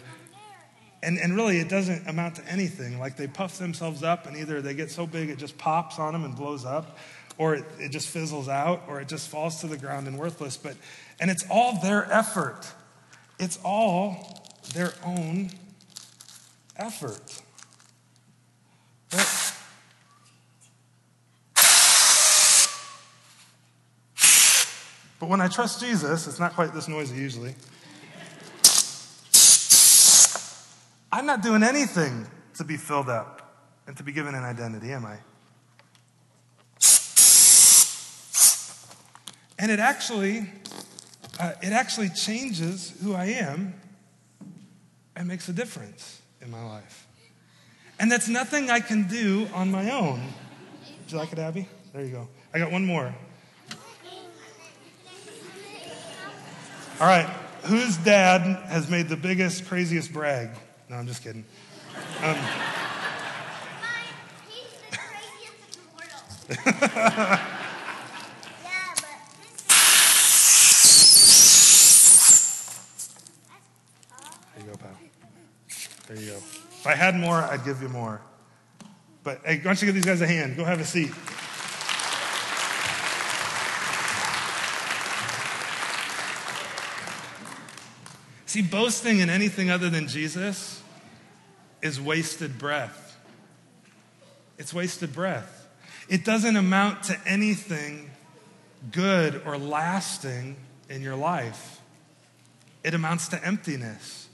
and, 1.04 1.18
and 1.18 1.36
really, 1.36 1.58
it 1.58 1.68
doesn't 1.68 2.08
amount 2.08 2.36
to 2.36 2.48
anything. 2.48 3.00
Like 3.00 3.18
they 3.18 3.28
puff 3.28 3.58
themselves 3.58 4.04
up, 4.04 4.28
and 4.28 4.38
either 4.38 4.62
they 4.62 4.74
get 4.74 4.92
so 4.92 5.08
big 5.08 5.30
it 5.30 5.38
just 5.38 5.58
pops 5.58 5.98
on 5.98 6.14
them 6.14 6.24
and 6.26 6.36
blows 6.36 6.64
up, 6.64 6.98
or 7.38 7.56
it, 7.56 7.66
it 7.80 7.90
just 7.90 8.08
fizzles 8.08 8.48
out, 8.48 8.84
or 8.88 9.02
it 9.02 9.08
just 9.08 9.30
falls 9.30 9.62
to 9.62 9.68
the 9.68 9.78
ground 9.78 10.08
and 10.08 10.20
worthless. 10.20 10.58
But, 10.58 10.76
and 11.20 11.32
it's 11.32 11.44
all 11.50 11.82
their 11.82 12.12
effort, 12.12 12.72
it's 13.40 13.58
all 13.66 14.46
their 14.74 14.94
own 15.04 15.50
effort. 16.78 17.42
But, 19.10 19.56
but 25.20 25.30
when 25.30 25.42
I 25.42 25.48
trust 25.48 25.80
Jesus, 25.80 26.28
it's 26.28 26.40
not 26.40 26.54
quite 26.54 26.74
this 26.76 26.88
noisy 26.88 27.16
usually. 27.16 27.56
I'm 31.12 31.26
not 31.26 31.42
doing 31.42 31.64
anything 31.64 32.26
to 32.56 32.64
be 32.64 32.78
filled 32.78 33.10
up 33.10 33.42
and 33.86 33.98
to 33.98 34.04
be 34.04 34.12
given 34.12 34.34
an 34.34 34.44
identity, 34.44 34.92
am 34.92 35.06
I? 35.06 35.18
And 39.60 39.70
it 39.70 39.80
actually, 39.80 40.50
uh, 41.40 41.52
it 41.62 41.72
actually 41.72 42.10
changes 42.10 42.98
who 43.04 43.14
I 43.14 43.26
am 43.26 43.76
and 45.16 45.28
makes 45.28 45.50
a 45.50 45.54
difference 45.54 46.22
in 46.42 46.50
my 46.50 46.64
life. 46.64 47.06
And 48.00 48.12
that's 48.12 48.28
nothing 48.28 48.72
I 48.72 48.80
can 48.80 49.08
do 49.08 49.48
on 49.54 49.70
my 49.70 49.92
own. 49.92 50.20
Would 51.02 51.12
you 51.12 51.18
like 51.18 51.32
it, 51.34 51.38
Abby? 51.38 51.68
There 51.94 52.04
you 52.04 52.10
go. 52.10 52.28
I 52.54 52.58
got 52.58 52.72
one 52.72 52.86
more. 52.86 53.14
All 57.00 57.08
right. 57.08 57.28
Whose 57.66 57.98
dad 57.98 58.42
has 58.70 58.90
made 58.90 59.10
the 59.10 59.18
biggest, 59.18 59.68
craziest 59.68 60.12
brag? 60.12 60.50
No, 60.92 60.98
I'm 60.98 61.08
just 61.08 61.24
kidding. 61.24 61.46
Um, 62.22 62.36
He's 64.50 64.74
the 64.74 64.98
craziest 64.98 65.78
in 65.78 65.80
the 65.80 65.88
world. 65.96 66.10
yeah, 68.62 68.94
there 74.54 74.66
you 74.66 74.70
go, 74.70 74.76
pal. 74.76 74.90
There 76.08 76.18
you 76.18 76.32
go. 76.32 76.36
If 76.36 76.86
I 76.86 76.96
had 76.96 77.16
more, 77.16 77.36
I'd 77.36 77.64
give 77.64 77.82
you 77.82 77.88
more. 77.88 78.20
But 79.24 79.40
hey, 79.46 79.60
why 79.60 79.64
don't 79.64 79.82
you 79.82 79.86
give 79.86 79.96
these 79.96 80.04
guys 80.04 80.20
a 80.20 80.28
hand? 80.28 80.58
Go 80.58 80.66
have 80.66 80.82
a 80.82 80.86
seat. 80.86 81.14
See, 88.46 88.62
boasting 88.62 89.20
in 89.20 89.30
anything 89.30 89.72
other 89.72 89.90
than 89.90 90.10
Jesus 90.10 90.81
is 91.82 92.00
wasted 92.00 92.58
breath. 92.58 93.18
It's 94.58 94.74
wasted 94.74 95.14
breath. 95.14 95.68
It 96.08 96.26
doesn't 96.26 96.56
amount 96.56 97.04
to 97.04 97.18
anything 97.26 98.12
good 98.92 99.42
or 99.46 99.58
lasting 99.58 100.56
in 100.90 101.02
your 101.02 101.16
life, 101.16 101.80
it 102.84 102.94
amounts 102.94 103.30
to 103.30 103.46
emptiness. 103.46 104.28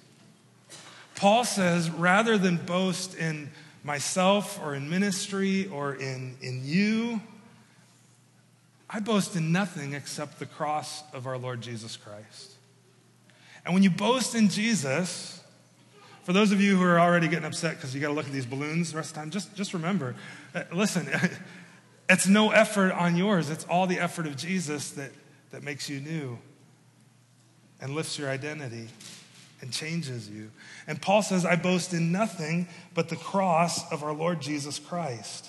Paul 1.16 1.44
says, 1.44 1.90
rather 1.90 2.38
than 2.38 2.58
boast 2.58 3.16
in 3.16 3.52
myself 3.84 4.60
or 4.64 4.76
in 4.76 4.90
ministry 4.90 5.68
or 5.68 5.96
in, 5.96 6.38
in 6.42 6.62
you, 6.64 7.22
I 8.90 9.00
boast 9.00 9.36
in 9.36 9.52
nothing 9.52 9.94
except 9.94 10.40
the 10.40 10.46
cross 10.46 11.04
of 11.14 11.28
our 11.28 11.38
Lord 11.38 11.62
Jesus 11.62 11.98
Christ. 11.98 12.54
And 13.66 13.74
when 13.74 13.84
you 13.84 13.90
boast 13.90 14.34
in 14.36 14.50
Jesus, 14.50 15.42
for 16.28 16.34
those 16.34 16.52
of 16.52 16.60
you 16.60 16.76
who 16.76 16.84
are 16.84 17.00
already 17.00 17.30
getting 17.30 17.46
upset 17.46 17.78
because 17.78 17.96
you 17.96 18.02
got 18.02 18.10
to 18.10 18.14
look 18.14 18.26
at 18.26 18.34
these 18.34 18.46
balloons 18.46 18.92
the 18.92 18.98
rest 18.98 19.12
of 19.12 19.16
the 19.16 19.20
time, 19.22 19.30
just, 19.30 19.56
just 19.56 19.74
remember 19.74 20.14
uh, 20.54 20.64
listen, 20.74 21.08
it's 22.10 22.28
no 22.28 22.52
effort 22.52 22.92
on 22.92 23.16
yours, 23.16 23.50
it's 23.50 23.64
all 23.70 23.88
the 23.88 23.98
effort 23.98 24.28
of 24.28 24.36
Jesus 24.36 24.92
that, 24.92 25.12
that 25.52 25.64
makes 25.64 25.90
you 25.90 26.02
new 26.02 26.38
and 27.80 27.96
lifts 27.96 28.20
your 28.20 28.30
identity 28.30 28.90
and 29.62 29.72
changes 29.72 30.30
you. 30.30 30.52
And 30.86 31.02
Paul 31.02 31.22
says, 31.22 31.46
I 31.46 31.56
boast 31.56 31.94
in 31.94 32.12
nothing 32.12 32.68
but 32.94 33.08
the 33.08 33.16
cross 33.16 33.90
of 33.90 34.04
our 34.04 34.12
Lord 34.12 34.42
Jesus 34.42 34.80
Christ. 34.80 35.48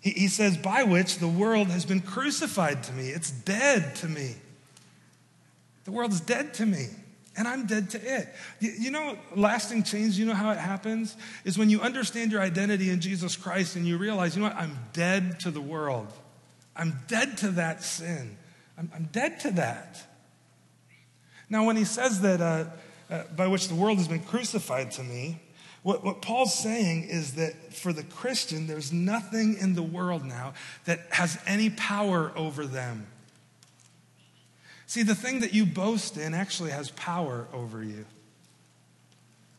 He, 0.00 0.12
he 0.12 0.28
says, 0.28 0.56
by 0.56 0.84
which 0.84 1.18
the 1.18 1.28
world 1.28 1.68
has 1.68 1.84
been 1.84 2.00
crucified 2.00 2.84
to 2.84 2.92
me. 2.94 3.10
It's 3.10 3.30
dead 3.30 3.96
to 3.96 4.08
me. 4.08 4.36
The 5.84 5.92
world's 5.92 6.22
dead 6.22 6.54
to 6.54 6.64
me, 6.64 6.86
and 7.36 7.48
I'm 7.48 7.66
dead 7.66 7.90
to 7.90 8.00
it. 8.00 8.28
You, 8.60 8.90
know, 8.90 9.18
lasting 9.34 9.82
change, 9.82 10.18
you 10.18 10.26
know 10.26 10.34
how 10.34 10.50
it 10.50 10.58
happens? 10.58 11.16
Is 11.44 11.58
when 11.58 11.70
you 11.70 11.80
understand 11.80 12.32
your 12.32 12.40
identity 12.40 12.90
in 12.90 13.00
Jesus 13.00 13.36
Christ 13.36 13.76
and 13.76 13.86
you 13.86 13.98
realize, 13.98 14.36
you 14.36 14.42
know 14.42 14.48
what? 14.48 14.56
I'm 14.56 14.78
dead 14.92 15.40
to 15.40 15.50
the 15.50 15.60
world. 15.60 16.08
I'm 16.76 17.00
dead 17.08 17.36
to 17.38 17.50
that 17.52 17.82
sin. 17.82 18.36
I'm, 18.78 18.90
I'm 18.94 19.08
dead 19.12 19.40
to 19.40 19.50
that. 19.52 20.02
Now, 21.50 21.64
when 21.64 21.76
he 21.76 21.84
says 21.84 22.20
that, 22.22 22.40
uh, 22.40 22.64
uh, 23.10 23.24
by 23.36 23.46
which 23.46 23.68
the 23.68 23.74
world 23.74 23.98
has 23.98 24.08
been 24.08 24.22
crucified 24.22 24.92
to 24.92 25.02
me, 25.02 25.40
what, 25.82 26.02
what 26.02 26.22
Paul's 26.22 26.54
saying 26.54 27.04
is 27.04 27.34
that 27.34 27.74
for 27.74 27.92
the 27.92 28.02
Christian, 28.02 28.66
there's 28.66 28.92
nothing 28.92 29.58
in 29.58 29.74
the 29.74 29.82
world 29.82 30.24
now 30.24 30.54
that 30.86 31.00
has 31.10 31.38
any 31.46 31.68
power 31.70 32.32
over 32.36 32.64
them. 32.64 33.06
See, 34.86 35.02
the 35.02 35.14
thing 35.14 35.40
that 35.40 35.54
you 35.54 35.66
boast 35.66 36.16
in 36.16 36.34
actually 36.34 36.70
has 36.70 36.90
power 36.90 37.46
over 37.52 37.82
you. 37.82 38.04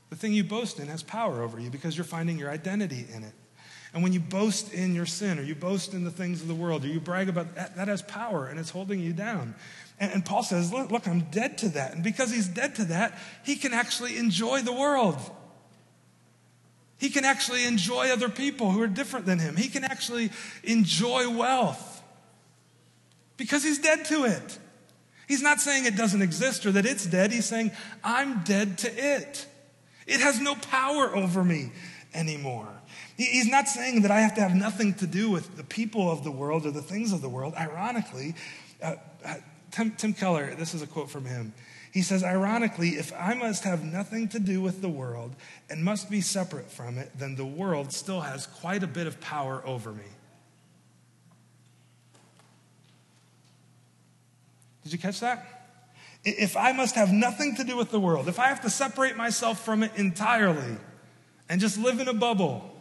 The 0.09 0.15
thing 0.15 0.33
you 0.33 0.43
boast 0.43 0.79
in 0.79 0.87
has 0.87 1.03
power 1.03 1.41
over 1.41 1.59
you 1.59 1.69
because 1.69 1.97
you're 1.97 2.05
finding 2.05 2.37
your 2.37 2.49
identity 2.49 3.05
in 3.13 3.23
it. 3.23 3.33
And 3.93 4.03
when 4.03 4.11
you 4.11 4.19
boast 4.19 4.73
in 4.73 4.93
your 4.93 5.05
sin 5.05 5.39
or 5.39 5.41
you 5.41 5.55
boast 5.55 5.93
in 5.93 6.03
the 6.03 6.11
things 6.11 6.41
of 6.41 6.47
the 6.47 6.53
world 6.53 6.83
or 6.83 6.87
you 6.87 6.99
brag 6.99 7.29
about 7.29 7.55
that, 7.55 7.77
that 7.77 7.87
has 7.87 8.01
power 8.01 8.45
and 8.45 8.59
it's 8.59 8.69
holding 8.69 8.99
you 8.99 9.13
down. 9.13 9.55
And, 9.99 10.11
and 10.11 10.25
Paul 10.25 10.43
says, 10.43 10.71
look, 10.71 10.91
look, 10.91 11.07
I'm 11.07 11.21
dead 11.31 11.57
to 11.59 11.69
that. 11.69 11.93
And 11.93 12.03
because 12.03 12.29
he's 12.29 12.47
dead 12.47 12.75
to 12.75 12.85
that, 12.85 13.17
he 13.43 13.55
can 13.55 13.73
actually 13.73 14.17
enjoy 14.17 14.61
the 14.61 14.73
world. 14.73 15.17
He 16.97 17.09
can 17.09 17.25
actually 17.25 17.65
enjoy 17.65 18.09
other 18.09 18.29
people 18.29 18.71
who 18.71 18.81
are 18.81 18.87
different 18.87 19.25
than 19.25 19.39
him. 19.39 19.55
He 19.55 19.69
can 19.69 19.83
actually 19.83 20.29
enjoy 20.63 21.29
wealth 21.29 22.03
because 23.37 23.63
he's 23.63 23.79
dead 23.79 24.05
to 24.05 24.25
it. 24.25 24.59
He's 25.27 25.41
not 25.41 25.59
saying 25.59 25.85
it 25.85 25.95
doesn't 25.95 26.21
exist 26.21 26.65
or 26.65 26.71
that 26.73 26.85
it's 26.85 27.05
dead. 27.05 27.31
He's 27.31 27.45
saying, 27.45 27.71
I'm 28.03 28.43
dead 28.43 28.77
to 28.79 28.91
it. 28.91 29.45
It 30.05 30.19
has 30.19 30.39
no 30.39 30.55
power 30.55 31.15
over 31.15 31.43
me 31.43 31.71
anymore. 32.13 32.67
He's 33.17 33.47
not 33.47 33.67
saying 33.67 34.01
that 34.03 34.11
I 34.11 34.19
have 34.21 34.35
to 34.35 34.41
have 34.41 34.55
nothing 34.55 34.93
to 34.95 35.07
do 35.07 35.31
with 35.31 35.57
the 35.57 35.63
people 35.63 36.11
of 36.11 36.23
the 36.23 36.31
world 36.31 36.65
or 36.65 36.71
the 36.71 36.81
things 36.81 37.11
of 37.11 37.21
the 37.21 37.29
world. 37.29 37.53
Ironically, 37.55 38.35
uh, 38.81 38.95
uh 39.23 39.35
Tim, 39.71 39.91
Tim 39.91 40.13
Keller, 40.13 40.55
this 40.55 40.73
is 40.73 40.81
a 40.81 40.87
quote 40.87 41.09
from 41.09 41.25
him. 41.25 41.53
He 41.91 42.01
says, 42.01 42.23
ironically, 42.23 42.89
if 42.89 43.13
I 43.17 43.33
must 43.33 43.63
have 43.63 43.83
nothing 43.83 44.27
to 44.29 44.39
do 44.39 44.61
with 44.61 44.81
the 44.81 44.89
world 44.89 45.33
and 45.69 45.83
must 45.83 46.09
be 46.09 46.21
separate 46.21 46.69
from 46.69 46.97
it, 46.97 47.11
then 47.17 47.35
the 47.35 47.45
world 47.45 47.93
still 47.93 48.21
has 48.21 48.47
quite 48.47 48.83
a 48.83 48.87
bit 48.87 49.07
of 49.07 49.19
power 49.21 49.61
over 49.65 49.93
me. 49.93 50.03
Did 54.85 54.93
you 54.93 54.99
catch 54.99 55.19
that? 55.21 55.43
If 56.23 56.55
I 56.55 56.71
must 56.71 56.95
have 56.95 57.11
nothing 57.11 57.55
to 57.55 57.63
do 57.63 57.75
with 57.75 57.89
the 57.89 57.99
world, 57.99 58.27
if 58.27 58.39
I 58.39 58.47
have 58.47 58.61
to 58.61 58.69
separate 58.69 59.17
myself 59.17 59.65
from 59.65 59.81
it 59.81 59.91
entirely 59.95 60.77
and 61.49 61.59
just 61.59 61.77
live 61.79 61.99
in 61.99 62.07
a 62.07 62.13
bubble, 62.13 62.71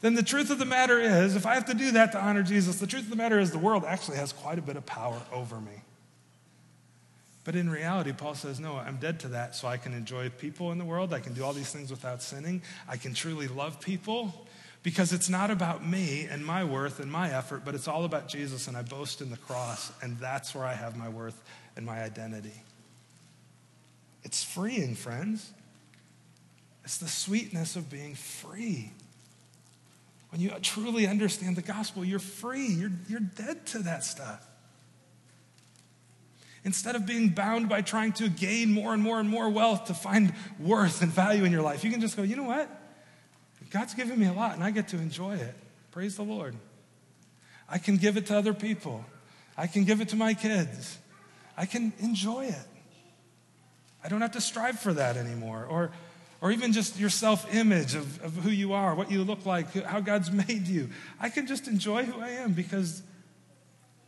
then 0.00 0.14
the 0.14 0.22
truth 0.22 0.50
of 0.50 0.58
the 0.58 0.64
matter 0.64 0.98
is, 0.98 1.36
if 1.36 1.44
I 1.44 1.54
have 1.54 1.66
to 1.66 1.74
do 1.74 1.92
that 1.92 2.12
to 2.12 2.18
honor 2.18 2.42
Jesus, 2.42 2.80
the 2.80 2.86
truth 2.86 3.04
of 3.04 3.10
the 3.10 3.16
matter 3.16 3.38
is 3.38 3.50
the 3.50 3.58
world 3.58 3.84
actually 3.84 4.16
has 4.16 4.32
quite 4.32 4.58
a 4.58 4.62
bit 4.62 4.76
of 4.76 4.86
power 4.86 5.20
over 5.32 5.60
me. 5.60 5.82
But 7.44 7.56
in 7.56 7.68
reality, 7.68 8.12
Paul 8.12 8.34
says, 8.34 8.58
No, 8.58 8.76
I'm 8.76 8.96
dead 8.96 9.20
to 9.20 9.28
that, 9.28 9.54
so 9.54 9.68
I 9.68 9.76
can 9.76 9.92
enjoy 9.92 10.30
people 10.30 10.72
in 10.72 10.78
the 10.78 10.84
world. 10.84 11.12
I 11.12 11.20
can 11.20 11.34
do 11.34 11.44
all 11.44 11.52
these 11.52 11.72
things 11.72 11.90
without 11.90 12.22
sinning. 12.22 12.62
I 12.88 12.96
can 12.96 13.12
truly 13.12 13.48
love 13.48 13.80
people 13.80 14.46
because 14.82 15.12
it's 15.12 15.28
not 15.28 15.50
about 15.50 15.86
me 15.86 16.26
and 16.30 16.44
my 16.44 16.64
worth 16.64 17.00
and 17.00 17.12
my 17.12 17.30
effort, 17.30 17.64
but 17.64 17.74
it's 17.74 17.86
all 17.86 18.04
about 18.04 18.28
Jesus, 18.28 18.66
and 18.66 18.76
I 18.76 18.82
boast 18.82 19.20
in 19.20 19.30
the 19.30 19.36
cross, 19.36 19.92
and 20.02 20.18
that's 20.18 20.54
where 20.54 20.64
I 20.64 20.72
have 20.72 20.96
my 20.96 21.08
worth 21.08 21.40
and 21.76 21.84
my 21.84 22.02
identity. 22.02 22.62
It's 24.22 24.42
freeing, 24.42 24.94
friends. 24.94 25.52
It's 26.84 26.98
the 26.98 27.08
sweetness 27.08 27.76
of 27.76 27.90
being 27.90 28.14
free. 28.14 28.90
When 30.30 30.40
you 30.40 30.50
truly 30.62 31.06
understand 31.06 31.56
the 31.56 31.62
gospel, 31.62 32.04
you're 32.04 32.18
free. 32.18 32.66
You're, 32.66 32.92
you're 33.08 33.20
dead 33.20 33.66
to 33.66 33.80
that 33.80 34.04
stuff. 34.04 34.46
Instead 36.64 36.94
of 36.94 37.06
being 37.06 37.30
bound 37.30 37.68
by 37.68 37.80
trying 37.80 38.12
to 38.12 38.28
gain 38.28 38.70
more 38.70 38.92
and 38.92 39.02
more 39.02 39.18
and 39.18 39.28
more 39.28 39.48
wealth 39.48 39.86
to 39.86 39.94
find 39.94 40.34
worth 40.58 41.02
and 41.02 41.10
value 41.10 41.44
in 41.44 41.52
your 41.52 41.62
life, 41.62 41.84
you 41.84 41.90
can 41.90 42.00
just 42.00 42.16
go, 42.16 42.22
you 42.22 42.36
know 42.36 42.44
what? 42.44 42.79
God's 43.70 43.94
given 43.94 44.18
me 44.18 44.26
a 44.26 44.32
lot 44.32 44.54
and 44.54 44.64
I 44.64 44.70
get 44.70 44.88
to 44.88 44.96
enjoy 44.96 45.36
it. 45.36 45.54
Praise 45.92 46.16
the 46.16 46.22
Lord. 46.22 46.54
I 47.68 47.78
can 47.78 47.96
give 47.96 48.16
it 48.16 48.26
to 48.26 48.36
other 48.36 48.52
people. 48.52 49.04
I 49.56 49.66
can 49.66 49.84
give 49.84 50.00
it 50.00 50.08
to 50.10 50.16
my 50.16 50.34
kids. 50.34 50.98
I 51.56 51.66
can 51.66 51.92
enjoy 52.00 52.46
it. 52.46 52.68
I 54.02 54.08
don't 54.08 54.20
have 54.22 54.32
to 54.32 54.40
strive 54.40 54.78
for 54.78 54.92
that 54.94 55.16
anymore. 55.16 55.66
Or, 55.68 55.92
or 56.40 56.50
even 56.50 56.72
just 56.72 56.98
your 56.98 57.10
self 57.10 57.54
image 57.54 57.94
of, 57.94 58.22
of 58.22 58.34
who 58.34 58.50
you 58.50 58.72
are, 58.72 58.94
what 58.94 59.10
you 59.10 59.22
look 59.22 59.46
like, 59.46 59.72
how 59.84 60.00
God's 60.00 60.30
made 60.48 60.66
you. 60.66 60.88
I 61.20 61.28
can 61.28 61.46
just 61.46 61.68
enjoy 61.68 62.04
who 62.04 62.20
I 62.20 62.30
am 62.30 62.52
because 62.52 63.02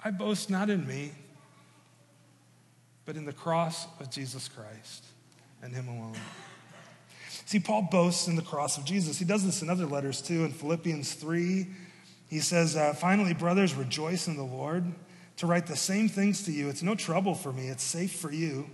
I 0.05 0.11
boast 0.11 0.51
not 0.51 0.71
in 0.71 0.87
me, 0.87 1.13
but 3.05 3.17
in 3.17 3.25
the 3.25 3.33
cross 3.33 3.87
of 4.01 4.11
Jesus 4.11 4.49
Christ 4.49 5.05
and 5.63 5.75
Him 5.75 5.89
alone. 5.89 6.17
See, 7.45 7.61
Paul 7.61 7.89
boasts 7.91 8.29
in 8.29 8.37
the 8.37 8.43
cross 8.43 8.79
of 8.79 8.85
Jesus. 8.85 9.19
He 9.19 9.25
does 9.25 9.45
this 9.45 9.63
in 9.63 9.71
other 9.71 9.87
letters 9.87 10.23
too. 10.23 10.45
In 10.45 10.53
Philippians 10.53 11.15
3, 11.15 11.67
he 12.29 12.41
says, 12.41 12.77
uh, 12.77 12.95
Finally, 12.95 13.35
brothers, 13.35 13.75
rejoice 13.75 14.27
in 14.27 14.37
the 14.37 14.43
Lord. 14.43 14.85
To 15.39 15.47
write 15.47 15.67
the 15.67 15.77
same 15.77 16.09
things 16.09 16.45
to 16.45 16.53
you, 16.53 16.69
it's 16.69 16.83
no 16.83 16.95
trouble 16.95 17.35
for 17.35 17.53
me, 17.53 17.69
it's 17.69 17.83
safe 17.83 18.13
for 18.13 18.31
you. 18.31 18.69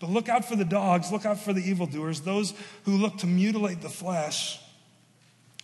But 0.00 0.10
look 0.10 0.28
out 0.28 0.46
for 0.46 0.56
the 0.56 0.64
dogs, 0.64 1.12
look 1.12 1.26
out 1.26 1.38
for 1.38 1.52
the 1.52 1.60
evildoers, 1.60 2.22
those 2.22 2.54
who 2.84 2.96
look 2.96 3.18
to 3.18 3.26
mutilate 3.26 3.82
the 3.82 3.90
flesh. 3.90 4.58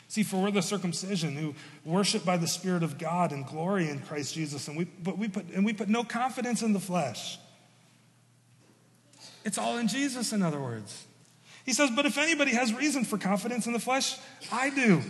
See, 0.08 0.22
for 0.22 0.40
we're 0.42 0.50
the 0.50 0.62
circumcision 0.62 1.34
who 1.34 1.54
worship 1.84 2.24
by 2.24 2.36
the 2.36 2.46
Spirit 2.46 2.82
of 2.82 2.98
God 2.98 3.32
and 3.32 3.46
glory 3.46 3.88
in 3.88 4.00
Christ 4.00 4.34
Jesus, 4.34 4.68
and 4.68 4.76
we, 4.76 4.84
but 4.84 5.18
we 5.18 5.28
put, 5.28 5.46
and 5.48 5.64
we 5.64 5.72
put 5.72 5.88
no 5.88 6.04
confidence 6.04 6.62
in 6.62 6.74
the 6.74 6.80
flesh. 6.80 7.38
It's 9.44 9.58
all 9.58 9.78
in 9.78 9.88
Jesus, 9.88 10.32
in 10.32 10.42
other 10.42 10.60
words. 10.60 11.06
He 11.66 11.72
says, 11.72 11.90
But 11.90 12.06
if 12.06 12.16
anybody 12.16 12.52
has 12.52 12.72
reason 12.72 13.04
for 13.04 13.18
confidence 13.18 13.66
in 13.66 13.72
the 13.72 13.80
flesh, 13.80 14.16
I 14.50 14.70
do. 14.70 15.02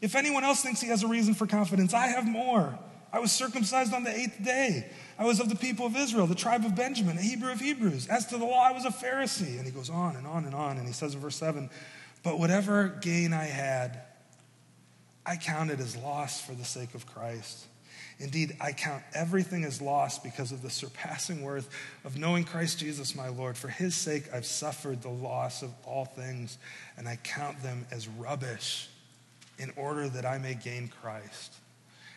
If 0.00 0.14
anyone 0.14 0.44
else 0.44 0.62
thinks 0.62 0.80
he 0.80 0.88
has 0.88 1.02
a 1.02 1.08
reason 1.08 1.34
for 1.34 1.46
confidence, 1.46 1.92
I 1.92 2.06
have 2.06 2.26
more. 2.26 2.78
I 3.12 3.18
was 3.18 3.32
circumcised 3.32 3.92
on 3.92 4.04
the 4.04 4.14
eighth 4.14 4.42
day. 4.44 4.90
I 5.18 5.24
was 5.24 5.40
of 5.40 5.48
the 5.48 5.56
people 5.56 5.86
of 5.86 5.96
Israel, 5.96 6.26
the 6.26 6.34
tribe 6.34 6.64
of 6.64 6.76
Benjamin, 6.76 7.18
a 7.18 7.22
Hebrew 7.22 7.50
of 7.50 7.60
Hebrews. 7.60 8.06
As 8.06 8.26
to 8.26 8.38
the 8.38 8.44
law, 8.44 8.62
I 8.62 8.72
was 8.72 8.84
a 8.84 8.90
Pharisee. 8.90 9.56
And 9.56 9.64
he 9.64 9.72
goes 9.72 9.90
on 9.90 10.16
and 10.16 10.26
on 10.26 10.44
and 10.44 10.54
on. 10.54 10.78
And 10.78 10.86
he 10.86 10.92
says 10.92 11.14
in 11.14 11.20
verse 11.20 11.36
7 11.36 11.68
But 12.22 12.38
whatever 12.38 12.88
gain 13.00 13.32
I 13.32 13.44
had, 13.44 14.00
I 15.24 15.36
counted 15.36 15.80
as 15.80 15.96
loss 15.96 16.40
for 16.40 16.52
the 16.52 16.64
sake 16.64 16.94
of 16.94 17.06
Christ. 17.06 17.66
Indeed, 18.18 18.56
I 18.60 18.72
count 18.72 19.02
everything 19.12 19.64
as 19.64 19.82
loss 19.82 20.18
because 20.18 20.50
of 20.50 20.62
the 20.62 20.70
surpassing 20.70 21.42
worth 21.42 21.68
of 22.04 22.18
knowing 22.18 22.44
Christ 22.44 22.78
Jesus 22.78 23.14
my 23.14 23.28
Lord. 23.28 23.58
For 23.58 23.68
his 23.68 23.94
sake, 23.94 24.24
I've 24.32 24.46
suffered 24.46 25.02
the 25.02 25.10
loss 25.10 25.62
of 25.62 25.70
all 25.84 26.06
things, 26.06 26.56
and 26.96 27.06
I 27.06 27.16
count 27.16 27.62
them 27.62 27.86
as 27.90 28.08
rubbish 28.08 28.88
in 29.58 29.70
order 29.76 30.08
that 30.08 30.24
I 30.24 30.38
may 30.38 30.54
gain 30.54 30.88
Christ. 31.02 31.54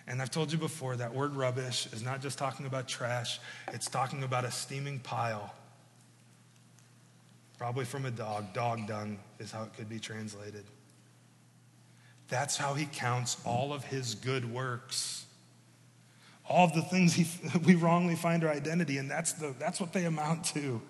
And 0.07 0.21
I've 0.21 0.31
told 0.31 0.51
you 0.51 0.57
before 0.57 0.95
that 0.95 1.13
word 1.13 1.35
rubbish 1.35 1.87
is 1.91 2.01
not 2.01 2.21
just 2.21 2.37
talking 2.37 2.65
about 2.65 2.87
trash, 2.87 3.39
it's 3.73 3.89
talking 3.89 4.23
about 4.23 4.45
a 4.45 4.51
steaming 4.51 4.99
pile. 4.99 5.53
Probably 7.57 7.83
from 7.83 8.05
a 8.05 8.11
dog. 8.11 8.53
Dog 8.53 8.87
dung 8.87 9.19
is 9.37 9.51
how 9.51 9.63
it 9.63 9.73
could 9.75 9.89
be 9.89 9.99
translated. 9.99 10.63
That's 12.29 12.55
how 12.55 12.73
he 12.73 12.85
counts 12.85 13.35
all 13.43 13.73
of 13.73 13.83
his 13.83 14.15
good 14.15 14.49
works. 14.51 15.25
All 16.49 16.65
of 16.65 16.73
the 16.73 16.81
things 16.81 17.13
he, 17.13 17.27
we 17.65 17.75
wrongly 17.75 18.15
find 18.15 18.43
our 18.43 18.51
identity, 18.51 18.97
and 18.97 19.09
that's, 19.09 19.33
the, 19.33 19.53
that's 19.59 19.79
what 19.79 19.93
they 19.93 20.05
amount 20.05 20.43
to 20.45 20.81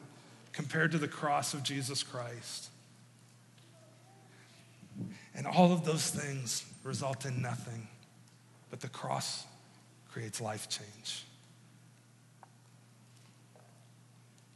compared 0.53 0.91
to 0.93 0.97
the 0.97 1.07
cross 1.07 1.53
of 1.53 1.63
Jesus 1.63 2.01
Christ. 2.01 2.69
And 5.35 5.45
all 5.45 5.71
of 5.71 5.85
those 5.85 6.09
things 6.09 6.65
result 6.83 7.25
in 7.25 7.41
nothing, 7.41 7.87
but 8.69 8.79
the 8.79 8.89
cross 8.89 9.45
creates 10.11 10.41
life 10.41 10.67
change. 10.69 11.23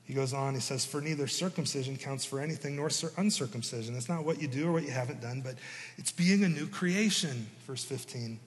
He 0.03 0.13
goes 0.13 0.33
on, 0.33 0.53
he 0.53 0.59
says, 0.59 0.85
For 0.85 0.99
neither 0.99 1.27
circumcision 1.27 1.95
counts 1.95 2.25
for 2.25 2.39
anything 2.39 2.75
nor 2.75 2.89
uncircumcision. 3.17 3.95
It's 3.95 4.09
not 4.09 4.25
what 4.25 4.41
you 4.41 4.47
do 4.47 4.67
or 4.67 4.73
what 4.73 4.83
you 4.83 4.91
haven't 4.91 5.21
done, 5.21 5.41
but 5.41 5.55
it's 5.97 6.11
being 6.11 6.43
a 6.43 6.49
new 6.49 6.67
creation, 6.67 7.47
verse 7.65 7.83
15. 7.83 8.39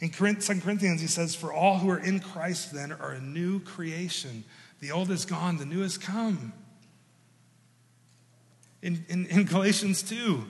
In 0.00 0.08
2 0.08 0.34
Corinthians, 0.60 1.00
he 1.00 1.06
says, 1.06 1.34
For 1.34 1.52
all 1.52 1.78
who 1.78 1.90
are 1.90 1.98
in 1.98 2.20
Christ 2.20 2.72
then 2.72 2.92
are 2.92 3.12
a 3.12 3.20
new 3.20 3.60
creation. 3.60 4.44
The 4.80 4.92
old 4.92 5.10
is 5.10 5.26
gone, 5.26 5.58
the 5.58 5.66
new 5.66 5.82
has 5.82 5.98
come. 5.98 6.54
In, 8.82 9.04
in, 9.08 9.26
in 9.26 9.44
Galatians 9.44 10.02
2, 10.02 10.42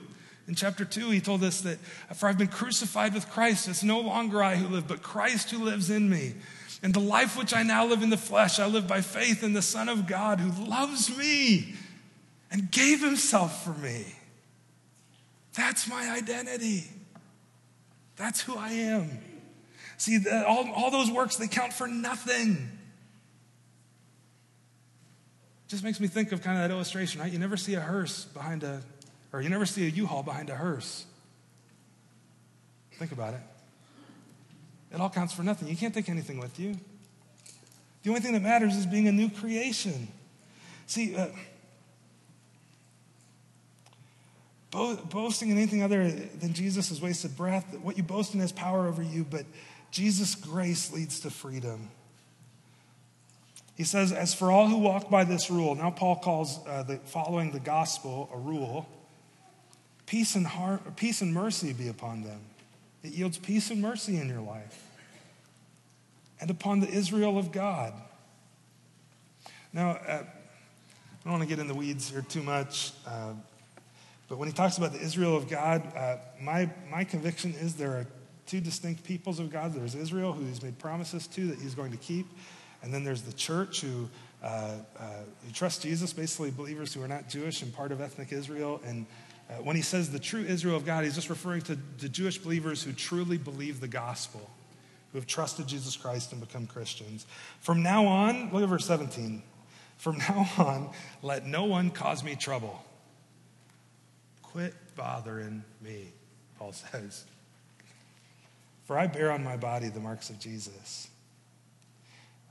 in 0.47 0.55
chapter 0.55 0.85
2, 0.85 1.09
he 1.09 1.19
told 1.19 1.43
us 1.43 1.61
that, 1.61 1.79
For 2.15 2.29
I've 2.29 2.37
been 2.37 2.47
crucified 2.47 3.13
with 3.13 3.29
Christ, 3.29 3.67
it's 3.67 3.83
no 3.83 3.99
longer 3.99 4.41
I 4.41 4.55
who 4.55 4.73
live, 4.73 4.87
but 4.87 5.03
Christ 5.03 5.51
who 5.51 5.63
lives 5.63 5.89
in 5.89 6.09
me. 6.09 6.35
And 6.81 6.93
the 6.93 7.01
life 7.01 7.37
which 7.37 7.53
I 7.53 7.63
now 7.63 7.85
live 7.85 8.01
in 8.01 8.09
the 8.09 8.17
flesh, 8.17 8.57
I 8.57 8.65
live 8.65 8.87
by 8.87 9.01
faith 9.01 9.43
in 9.43 9.53
the 9.53 9.61
Son 9.61 9.89
of 9.89 10.07
God 10.07 10.39
who 10.39 10.65
loves 10.65 11.15
me 11.15 11.75
and 12.49 12.71
gave 12.71 13.03
himself 13.03 13.63
for 13.65 13.73
me. 13.73 14.05
That's 15.53 15.87
my 15.89 16.09
identity. 16.09 16.85
That's 18.15 18.41
who 18.41 18.55
I 18.55 18.69
am. 18.71 19.19
See, 20.01 20.17
the, 20.17 20.47
all, 20.47 20.67
all 20.71 20.89
those 20.89 21.11
works, 21.11 21.35
they 21.35 21.47
count 21.47 21.73
for 21.73 21.87
nothing. 21.87 22.71
Just 25.67 25.83
makes 25.83 25.99
me 25.99 26.07
think 26.07 26.31
of 26.31 26.41
kind 26.41 26.57
of 26.57 26.63
that 26.63 26.73
illustration, 26.73 27.21
right? 27.21 27.31
You 27.31 27.37
never 27.37 27.55
see 27.55 27.75
a 27.75 27.79
hearse 27.79 28.25
behind 28.25 28.63
a, 28.63 28.81
or 29.31 29.43
you 29.43 29.49
never 29.49 29.67
see 29.67 29.85
a 29.85 29.89
U-Haul 29.91 30.23
behind 30.23 30.49
a 30.49 30.55
hearse. 30.55 31.05
Think 32.93 33.11
about 33.11 33.35
it. 33.35 33.41
It 34.91 34.99
all 34.99 35.11
counts 35.11 35.35
for 35.35 35.43
nothing. 35.43 35.67
You 35.67 35.77
can't 35.77 35.93
take 35.93 36.09
anything 36.09 36.39
with 36.39 36.59
you. 36.59 36.77
The 38.01 38.09
only 38.09 38.21
thing 38.21 38.33
that 38.33 38.41
matters 38.41 38.75
is 38.75 38.87
being 38.87 39.07
a 39.07 39.11
new 39.11 39.29
creation. 39.29 40.07
See, 40.87 41.15
uh, 41.15 41.27
bo- 44.71 44.95
boasting 44.95 45.51
in 45.51 45.57
anything 45.57 45.83
other 45.83 46.09
than 46.09 46.53
Jesus 46.53 46.89
is 46.89 46.99
wasted 46.99 47.37
breath. 47.37 47.77
What 47.83 47.97
you 47.97 48.03
boast 48.03 48.33
in 48.33 48.39
has 48.39 48.51
power 48.51 48.87
over 48.87 49.03
you, 49.03 49.27
but 49.29 49.45
Jesus' 49.91 50.35
grace 50.35 50.91
leads 50.91 51.19
to 51.21 51.29
freedom. 51.29 51.89
He 53.75 53.83
says, 53.83 54.11
As 54.11 54.33
for 54.33 54.51
all 54.51 54.67
who 54.67 54.77
walk 54.77 55.09
by 55.09 55.23
this 55.23 55.49
rule, 55.49 55.75
now 55.75 55.91
Paul 55.91 56.15
calls 56.17 56.59
uh, 56.65 56.83
the, 56.83 56.97
following 56.97 57.51
the 57.51 57.59
gospel 57.59 58.29
a 58.33 58.37
rule, 58.37 58.87
peace 60.05 60.35
and, 60.35 60.47
heart, 60.47 60.95
peace 60.95 61.21
and 61.21 61.33
mercy 61.33 61.73
be 61.73 61.87
upon 61.87 62.23
them. 62.23 62.39
It 63.03 63.13
yields 63.13 63.37
peace 63.37 63.69
and 63.71 63.81
mercy 63.81 64.17
in 64.17 64.29
your 64.29 64.41
life 64.41 64.87
and 66.39 66.49
upon 66.49 66.79
the 66.79 66.89
Israel 66.89 67.37
of 67.37 67.51
God. 67.51 67.93
Now, 69.73 69.91
uh, 69.91 70.23
I 70.23 71.23
don't 71.23 71.33
want 71.33 71.43
to 71.43 71.49
get 71.49 71.59
in 71.59 71.67
the 71.67 71.75
weeds 71.75 72.09
here 72.09 72.21
too 72.21 72.41
much, 72.41 72.91
uh, 73.05 73.33
but 74.27 74.37
when 74.37 74.47
he 74.47 74.53
talks 74.53 74.77
about 74.77 74.91
the 74.91 74.99
Israel 74.99 75.37
of 75.37 75.47
God, 75.47 75.83
uh, 75.95 76.17
my, 76.41 76.69
my 76.89 77.03
conviction 77.03 77.53
is 77.53 77.75
there 77.75 77.91
are 77.91 78.07
two 78.45 78.59
distinct 78.59 79.03
peoples 79.03 79.39
of 79.39 79.51
God. 79.51 79.73
There's 79.73 79.95
Israel, 79.95 80.33
who 80.33 80.45
he's 80.45 80.61
made 80.61 80.77
promises 80.79 81.27
to 81.27 81.47
that 81.47 81.59
he's 81.59 81.75
going 81.75 81.91
to 81.91 81.97
keep, 81.97 82.27
and 82.83 82.93
then 82.93 83.03
there's 83.03 83.21
the 83.21 83.33
church, 83.33 83.81
who, 83.81 84.09
uh, 84.43 84.45
uh, 84.97 85.03
who 85.45 85.51
trust 85.53 85.83
Jesus, 85.83 86.13
basically 86.13 86.51
believers 86.51 86.93
who 86.93 87.01
are 87.01 87.07
not 87.07 87.29
Jewish 87.29 87.61
and 87.61 87.73
part 87.73 87.91
of 87.91 88.01
ethnic 88.01 88.31
Israel. 88.31 88.81
And 88.85 89.05
uh, 89.49 89.55
when 89.55 89.75
he 89.75 89.81
says 89.81 90.11
the 90.11 90.19
true 90.19 90.41
Israel 90.41 90.75
of 90.75 90.85
God, 90.85 91.03
he's 91.03 91.15
just 91.15 91.29
referring 91.29 91.61
to 91.63 91.77
the 91.99 92.09
Jewish 92.09 92.37
believers 92.37 92.81
who 92.83 92.91
truly 92.93 93.37
believe 93.37 93.79
the 93.79 93.87
gospel, 93.87 94.49
who 95.11 95.19
have 95.19 95.27
trusted 95.27 95.67
Jesus 95.67 95.95
Christ 95.95 96.31
and 96.31 96.41
become 96.41 96.65
Christians. 96.65 97.25
From 97.59 97.83
now 97.83 98.05
on, 98.05 98.51
look 98.51 98.63
at 98.63 98.69
verse 98.69 98.85
17. 98.85 99.43
From 99.97 100.17
now 100.17 100.49
on, 100.57 100.89
let 101.21 101.45
no 101.45 101.65
one 101.65 101.91
cause 101.91 102.23
me 102.23 102.35
trouble. 102.35 102.83
Quit 104.41 104.73
bothering 104.95 105.63
me, 105.81 106.11
Paul 106.57 106.73
says. 106.73 107.25
For 108.85 108.97
I 108.97 109.07
bear 109.07 109.31
on 109.31 109.43
my 109.43 109.57
body 109.57 109.89
the 109.89 109.99
marks 109.99 110.29
of 110.29 110.39
Jesus. 110.39 111.07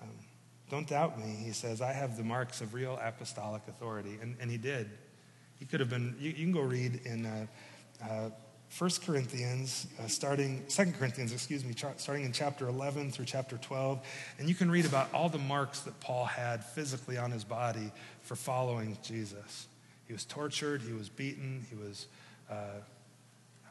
Um, 0.00 0.08
don't 0.70 0.88
doubt 0.88 1.18
me, 1.18 1.36
he 1.44 1.52
says. 1.52 1.80
I 1.80 1.92
have 1.92 2.16
the 2.16 2.24
marks 2.24 2.60
of 2.60 2.74
real 2.74 2.98
apostolic 3.02 3.62
authority. 3.68 4.18
And, 4.20 4.36
and 4.40 4.50
he 4.50 4.56
did. 4.56 4.90
He 5.58 5.66
could 5.66 5.80
have 5.80 5.90
been, 5.90 6.16
you, 6.18 6.30
you 6.30 6.44
can 6.44 6.52
go 6.52 6.62
read 6.62 7.00
in 7.04 7.26
uh, 7.26 7.46
uh, 8.02 8.30
1 8.78 8.90
Corinthians, 9.04 9.88
uh, 9.98 10.06
starting, 10.06 10.64
2 10.68 10.92
Corinthians, 10.92 11.32
excuse 11.32 11.64
me, 11.64 11.74
starting 11.96 12.24
in 12.24 12.32
chapter 12.32 12.68
11 12.68 13.10
through 13.10 13.24
chapter 13.24 13.58
12. 13.58 14.00
And 14.38 14.48
you 14.48 14.54
can 14.54 14.70
read 14.70 14.87
about 14.87 15.12
all 15.12 15.28
the 15.28 15.38
marks 15.38 15.81
that 15.81 15.98
Paul 16.00 16.24
had 16.24 16.64
physically 16.64 17.18
on 17.18 17.33
his 17.33 17.42
body 17.42 17.90
for 18.22 18.37
following 18.37 18.96
Jesus. 19.02 19.66
He 20.06 20.12
was 20.12 20.24
tortured, 20.24 20.83
he 20.83 20.92
was 20.92 21.08
beaten, 21.08 21.66
he 21.68 21.76
was, 21.76 22.06
uh, 22.48 22.81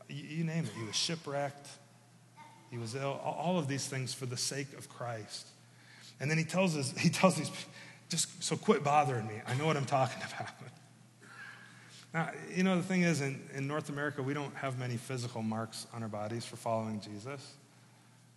you, 0.10 0.24
you 0.38 0.44
name 0.44 0.66
it, 0.66 0.72
he 0.78 0.86
was 0.86 0.96
shipwrecked, 0.96 1.68
he 2.70 2.78
was 2.78 2.96
ill, 2.96 3.20
all 3.24 3.58
of 3.58 3.68
these 3.68 3.88
things 3.88 4.14
for 4.14 4.26
the 4.26 4.38
sake 4.38 4.78
of 4.78 4.90
Christ. 4.90 5.48
And 6.20 6.30
then 6.30 6.38
he 6.38 6.44
tells 6.44 6.76
us, 6.76 6.94
he 6.98 7.10
tells 7.10 7.36
these, 7.36 7.52
just 8.10 8.44
so 8.44 8.56
quit 8.56 8.84
bothering 8.84 9.28
me. 9.28 9.42
I 9.48 9.56
know 9.56 9.66
what 9.66 9.78
I'm 9.78 9.86
talking 9.86 10.22
about. 10.36 10.52
Now, 12.14 12.32
you 12.56 12.64
know, 12.64 12.76
the 12.76 12.84
thing 12.84 13.04
is, 13.04 13.22
in, 13.22 13.40
in 13.54 13.68
North 13.68 13.90
America, 13.90 14.24
we 14.24 14.34
don't 14.34 14.56
have 14.56 14.80
many 14.80 14.98
physical 14.98 15.44
marks 15.44 15.86
on 15.94 16.02
our 16.02 16.10
bodies 16.10 16.44
for 16.44 16.56
following 16.56 17.00
Jesus. 17.00 17.54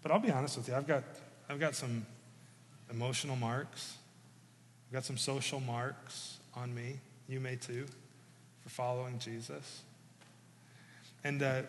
But 0.02 0.12
I'll 0.12 0.18
be 0.18 0.30
honest 0.30 0.58
with 0.58 0.68
you, 0.68 0.74
I've 0.74 0.86
got, 0.86 1.04
I've 1.48 1.58
got 1.58 1.74
some 1.74 2.04
emotional 2.90 3.36
marks, 3.36 3.96
I've 4.88 4.94
got 4.94 5.04
some 5.04 5.16
social 5.16 5.60
marks 5.60 6.38
on 6.54 6.74
me. 6.74 6.98
You 7.28 7.40
may 7.40 7.56
too, 7.56 7.86
for 8.62 8.68
following 8.68 9.18
Jesus. 9.18 9.82
And 11.24 11.42
uh, 11.42 11.62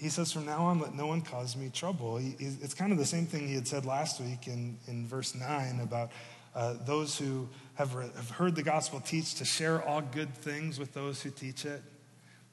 he 0.00 0.08
says, 0.08 0.32
From 0.32 0.46
now 0.46 0.64
on, 0.64 0.80
let 0.80 0.94
no 0.94 1.06
one 1.06 1.20
cause 1.20 1.56
me 1.56 1.68
trouble. 1.68 2.16
He, 2.16 2.34
it's 2.38 2.72
kind 2.72 2.90
of 2.90 2.96
the 2.96 3.04
same 3.04 3.26
thing 3.26 3.46
he 3.46 3.54
had 3.54 3.68
said 3.68 3.84
last 3.84 4.18
week 4.20 4.46
in, 4.46 4.78
in 4.88 5.06
verse 5.06 5.34
9 5.34 5.80
about 5.80 6.10
uh, 6.54 6.74
those 6.86 7.18
who 7.18 7.46
have, 7.74 7.94
re- 7.94 8.10
have 8.16 8.30
heard 8.30 8.54
the 8.56 8.62
gospel 8.62 9.00
teach 9.00 9.34
to 9.34 9.44
share 9.44 9.82
all 9.86 10.00
good 10.00 10.34
things 10.34 10.78
with 10.78 10.94
those 10.94 11.20
who 11.22 11.30
teach 11.30 11.66
it. 11.66 11.82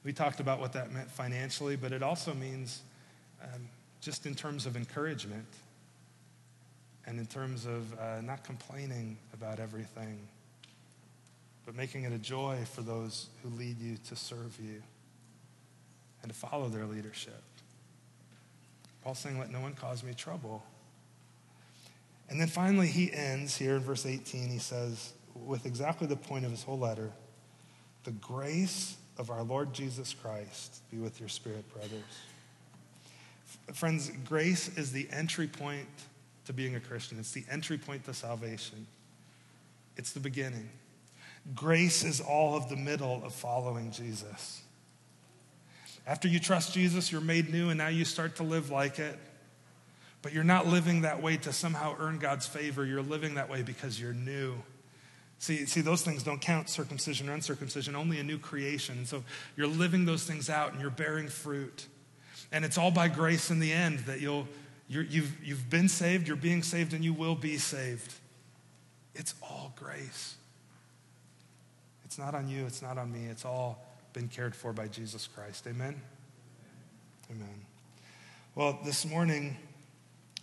We 0.04 0.12
talked 0.12 0.40
about 0.40 0.60
what 0.60 0.74
that 0.74 0.92
meant 0.92 1.10
financially, 1.10 1.76
but 1.76 1.92
it 1.92 2.02
also 2.02 2.34
means 2.34 2.82
um, 3.42 3.68
just 4.02 4.26
in 4.26 4.34
terms 4.34 4.66
of 4.66 4.76
encouragement 4.76 5.46
and 7.06 7.18
in 7.18 7.26
terms 7.26 7.64
of 7.64 7.98
uh, 7.98 8.20
not 8.20 8.44
complaining 8.44 9.16
about 9.32 9.58
everything, 9.58 10.18
but 11.64 11.74
making 11.74 12.04
it 12.04 12.12
a 12.12 12.18
joy 12.18 12.58
for 12.74 12.82
those 12.82 13.28
who 13.42 13.48
lead 13.48 13.80
you 13.80 13.96
to 14.08 14.16
serve 14.16 14.58
you 14.62 14.82
and 16.22 16.32
to 16.32 16.36
follow 16.36 16.68
their 16.68 16.86
leadership. 16.86 17.42
Paul's 19.02 19.18
saying, 19.18 19.38
Let 19.38 19.50
no 19.50 19.60
one 19.60 19.74
cause 19.74 20.02
me 20.02 20.14
trouble. 20.14 20.64
And 22.28 22.40
then 22.40 22.48
finally, 22.48 22.88
he 22.88 23.12
ends 23.12 23.56
here 23.56 23.76
in 23.76 23.82
verse 23.82 24.04
18. 24.04 24.48
He 24.48 24.58
says, 24.58 25.12
with 25.44 25.66
exactly 25.66 26.06
the 26.06 26.16
point 26.16 26.44
of 26.44 26.50
his 26.50 26.62
whole 26.62 26.78
letter 26.78 27.12
The 28.04 28.10
grace 28.12 28.96
of 29.16 29.30
our 29.30 29.42
Lord 29.42 29.72
Jesus 29.72 30.14
Christ 30.14 30.82
be 30.90 30.98
with 30.98 31.20
your 31.20 31.28
spirit, 31.28 31.70
brothers. 31.72 32.02
Friends, 33.74 34.10
grace 34.24 34.76
is 34.78 34.92
the 34.92 35.08
entry 35.10 35.46
point 35.46 35.88
to 36.46 36.52
being 36.52 36.76
a 36.76 36.80
Christian, 36.80 37.18
it's 37.18 37.32
the 37.32 37.44
entry 37.50 37.76
point 37.76 38.04
to 38.04 38.14
salvation, 38.14 38.86
it's 39.96 40.12
the 40.12 40.20
beginning. 40.20 40.70
Grace 41.54 42.04
is 42.04 42.20
all 42.20 42.56
of 42.56 42.68
the 42.68 42.76
middle 42.76 43.22
of 43.24 43.34
following 43.34 43.90
Jesus. 43.90 44.62
After 46.08 46.26
you 46.26 46.40
trust 46.40 46.72
Jesus, 46.72 47.12
you're 47.12 47.20
made 47.20 47.52
new, 47.52 47.68
and 47.68 47.76
now 47.76 47.88
you 47.88 48.06
start 48.06 48.36
to 48.36 48.42
live 48.42 48.70
like 48.70 48.98
it. 48.98 49.18
But 50.22 50.32
you're 50.32 50.42
not 50.42 50.66
living 50.66 51.02
that 51.02 51.22
way 51.22 51.36
to 51.36 51.52
somehow 51.52 51.96
earn 52.00 52.18
God's 52.18 52.46
favor. 52.46 52.84
You're 52.84 53.02
living 53.02 53.34
that 53.34 53.50
way 53.50 53.60
because 53.60 54.00
you're 54.00 54.14
new. 54.14 54.54
See, 55.38 55.66
see, 55.66 55.82
those 55.82 56.02
things 56.02 56.22
don't 56.22 56.40
count 56.40 56.70
circumcision 56.70 57.28
or 57.28 57.34
uncircumcision, 57.34 57.94
only 57.94 58.18
a 58.18 58.24
new 58.24 58.38
creation. 58.38 59.04
So 59.04 59.22
you're 59.54 59.68
living 59.68 60.06
those 60.06 60.24
things 60.24 60.48
out 60.48 60.72
and 60.72 60.80
you're 60.80 60.90
bearing 60.90 61.28
fruit. 61.28 61.86
And 62.50 62.64
it's 62.64 62.78
all 62.78 62.90
by 62.90 63.08
grace 63.08 63.50
in 63.50 63.60
the 63.60 63.70
end 63.70 64.00
that 64.00 64.20
you'll, 64.20 64.48
you 64.88 65.02
you've, 65.02 65.44
you've 65.44 65.70
been 65.70 65.90
saved, 65.90 66.26
you're 66.26 66.36
being 66.38 66.62
saved, 66.62 66.94
and 66.94 67.04
you 67.04 67.12
will 67.12 67.34
be 67.34 67.58
saved. 67.58 68.14
It's 69.14 69.34
all 69.42 69.74
grace. 69.76 70.36
It's 72.06 72.18
not 72.18 72.34
on 72.34 72.48
you, 72.48 72.64
it's 72.64 72.80
not 72.80 72.96
on 72.96 73.12
me, 73.12 73.26
it's 73.26 73.44
all 73.44 73.87
been 74.18 74.26
cared 74.26 74.56
for 74.56 74.72
by 74.72 74.88
Jesus 74.88 75.28
Christ. 75.32 75.64
Amen? 75.68 75.94
Amen. 77.30 77.64
Well, 78.56 78.80
this 78.84 79.06
morning, 79.06 79.56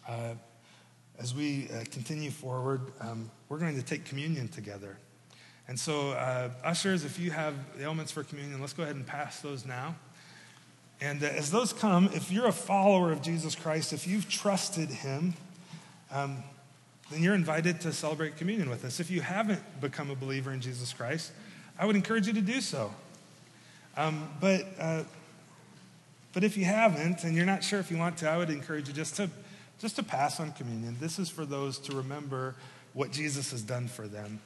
uh, 0.07 0.35
as 1.19 1.35
we 1.35 1.67
uh, 1.67 1.83
continue 1.91 2.31
forward, 2.31 2.79
um, 3.01 3.29
we're 3.49 3.57
going 3.57 3.75
to 3.75 3.83
take 3.83 4.05
communion 4.05 4.47
together. 4.47 4.97
And 5.67 5.77
so, 5.77 6.11
uh, 6.11 6.51
ushers, 6.63 7.03
if 7.03 7.19
you 7.19 7.31
have 7.31 7.53
the 7.77 7.83
elements 7.83 8.13
for 8.13 8.23
communion, 8.23 8.61
let's 8.61 8.71
go 8.71 8.83
ahead 8.83 8.95
and 8.95 9.05
pass 9.05 9.41
those 9.41 9.65
now. 9.65 9.97
And 11.01 11.21
uh, 11.21 11.25
as 11.25 11.51
those 11.51 11.73
come, 11.73 12.09
if 12.13 12.31
you're 12.31 12.47
a 12.47 12.53
follower 12.53 13.11
of 13.11 13.21
Jesus 13.21 13.55
Christ, 13.55 13.91
if 13.91 14.07
you've 14.07 14.29
trusted 14.29 14.87
him, 14.87 15.33
um, 16.13 16.45
then 17.11 17.21
you're 17.21 17.35
invited 17.35 17.81
to 17.81 17.91
celebrate 17.91 18.37
communion 18.37 18.69
with 18.69 18.85
us. 18.85 19.01
If 19.01 19.11
you 19.11 19.19
haven't 19.19 19.81
become 19.81 20.11
a 20.11 20.15
believer 20.15 20.53
in 20.53 20.61
Jesus 20.61 20.93
Christ, 20.93 21.33
I 21.77 21.85
would 21.85 21.97
encourage 21.97 22.25
you 22.25 22.31
to 22.31 22.41
do 22.41 22.61
so. 22.61 22.93
Um, 23.97 24.29
but, 24.41 24.65
uh, 24.79 25.03
but 26.33 26.43
if 26.43 26.57
you 26.57 26.65
haven't 26.65 27.23
and 27.23 27.35
you're 27.35 27.45
not 27.45 27.63
sure 27.63 27.79
if 27.79 27.89
you 27.89 27.97
want 27.97 28.17
to, 28.17 28.29
I 28.29 28.37
would 28.37 28.49
encourage 28.49 28.87
you 28.87 28.93
just 28.93 29.15
to 29.17 29.29
just 29.79 29.97
to 29.97 30.03
pass 30.03 30.39
on 30.39 30.51
communion. 30.53 30.95
This 30.99 31.19
is 31.19 31.29
for 31.29 31.45
those 31.45 31.77
to 31.79 31.95
remember 31.95 32.55
what 32.93 33.11
Jesus 33.11 33.51
has 33.51 33.61
done 33.61 33.87
for 33.87 34.07
them. 34.07 34.39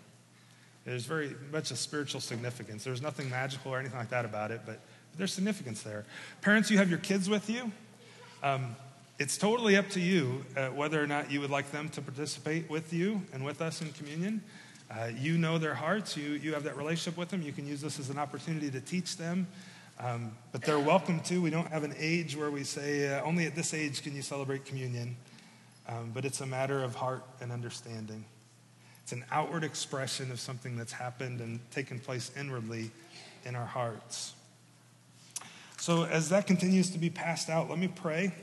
There's 0.86 1.06
very 1.06 1.36
much 1.52 1.72
a 1.72 1.76
spiritual 1.76 2.20
significance. 2.20 2.84
There's 2.84 3.02
nothing 3.02 3.30
magical 3.30 3.72
or 3.72 3.80
anything 3.80 4.00
like 4.00 4.10
that 4.10 4.26
about 4.26 4.50
it, 4.52 4.62
but 4.66 4.80
there's 5.18 5.34
significance 5.34 5.84
there. 5.84 6.06
Parents, 6.42 6.72
you 6.72 6.78
have 6.78 6.90
your 6.90 7.00
kids 7.00 7.30
with 7.30 7.50
you. 7.50 7.72
Um, 8.42 8.76
it's 9.20 9.38
totally 9.38 9.76
up 9.76 9.90
to 9.90 10.00
you 10.00 10.46
uh, 10.56 10.68
whether 10.70 11.04
or 11.04 11.06
not 11.06 11.30
you 11.30 11.42
would 11.42 11.50
like 11.50 11.72
them 11.72 11.90
to 11.90 12.02
participate 12.02 12.70
with 12.70 12.94
you 12.94 13.22
and 13.34 13.44
with 13.44 13.62
us 13.62 13.82
in 13.82 13.92
communion. 13.92 14.42
Uh, 14.90 15.10
you 15.16 15.38
know 15.38 15.58
their 15.58 15.76
hearts, 15.76 16.18
you, 16.18 16.32
you 16.32 16.54
have 16.54 16.64
that 16.64 16.76
relationship 16.76 17.18
with 17.18 17.30
them. 17.30 17.42
You 17.42 17.52
can 17.52 17.68
use 17.68 17.82
this 17.82 18.00
as 18.00 18.10
an 18.10 18.18
opportunity 18.18 18.72
to 18.72 18.82
teach 18.82 19.18
them. 19.18 19.48
Um, 20.00 20.32
but 20.52 20.62
they're 20.62 20.80
welcome 20.80 21.20
to. 21.22 21.42
We 21.42 21.50
don't 21.50 21.68
have 21.68 21.84
an 21.84 21.94
age 21.98 22.36
where 22.36 22.50
we 22.50 22.64
say, 22.64 23.14
uh, 23.14 23.24
only 23.24 23.46
at 23.46 23.56
this 23.56 23.74
age 23.74 24.02
can 24.02 24.16
you 24.16 24.22
celebrate 24.22 24.66
communion. 24.66 25.16
Um, 25.88 26.12
but 26.14 26.24
it's 26.24 26.42
a 26.42 26.46
matter 26.46 26.84
of 26.84 26.96
heart 26.96 27.24
and 27.42 27.52
understanding. 27.52 28.24
It's 29.04 29.12
an 29.12 29.26
outward 29.32 29.64
expression 29.64 30.32
of 30.32 30.40
something 30.40 30.78
that's 30.78 30.92
happened 30.92 31.42
and 31.42 31.60
taken 31.72 32.00
place 32.00 32.32
inwardly 32.38 32.92
in 33.44 33.56
our 33.56 33.66
hearts. 33.66 34.34
So, 35.78 36.04
as 36.04 36.30
that 36.30 36.46
continues 36.46 36.92
to 36.92 37.00
be 37.00 37.10
passed 37.10 37.50
out, 37.50 37.70
let 37.70 37.80
me 37.80 37.88
pray, 37.88 38.34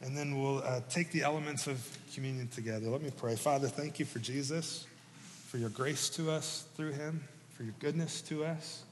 and 0.00 0.16
then 0.16 0.40
we'll 0.40 0.58
uh, 0.58 0.80
take 0.88 1.10
the 1.10 1.22
elements 1.22 1.66
of 1.66 1.86
communion 2.14 2.48
together. 2.48 2.88
Let 2.88 3.02
me 3.02 3.10
pray. 3.14 3.36
Father, 3.36 3.68
thank 3.68 3.98
you 3.98 4.06
for 4.06 4.18
Jesus, 4.18 4.86
for 5.48 5.56
your 5.56 5.70
grace 5.70 6.10
to 6.10 6.30
us 6.30 6.66
through 6.76 6.92
him, 6.92 7.24
for 7.54 7.62
your 7.62 7.72
goodness 7.78 8.20
to 8.20 8.44
us. 8.44 8.82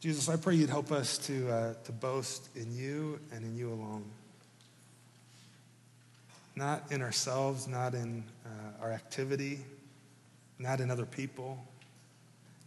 Jesus, 0.00 0.28
I 0.28 0.34
pray 0.34 0.56
you'd 0.56 0.68
help 0.68 0.90
us 0.90 1.18
to, 1.18 1.48
uh, 1.48 1.74
to 1.84 1.92
boast 1.92 2.48
in 2.56 2.76
you 2.76 3.20
and 3.32 3.44
in 3.44 3.56
you 3.56 3.72
alone. 3.72 4.04
Not 6.56 6.90
in 6.90 7.00
ourselves, 7.00 7.68
not 7.68 7.94
in 7.94 8.24
uh, 8.44 8.82
our 8.82 8.90
activity, 8.90 9.60
not 10.58 10.80
in 10.80 10.90
other 10.90 11.06
people, 11.06 11.64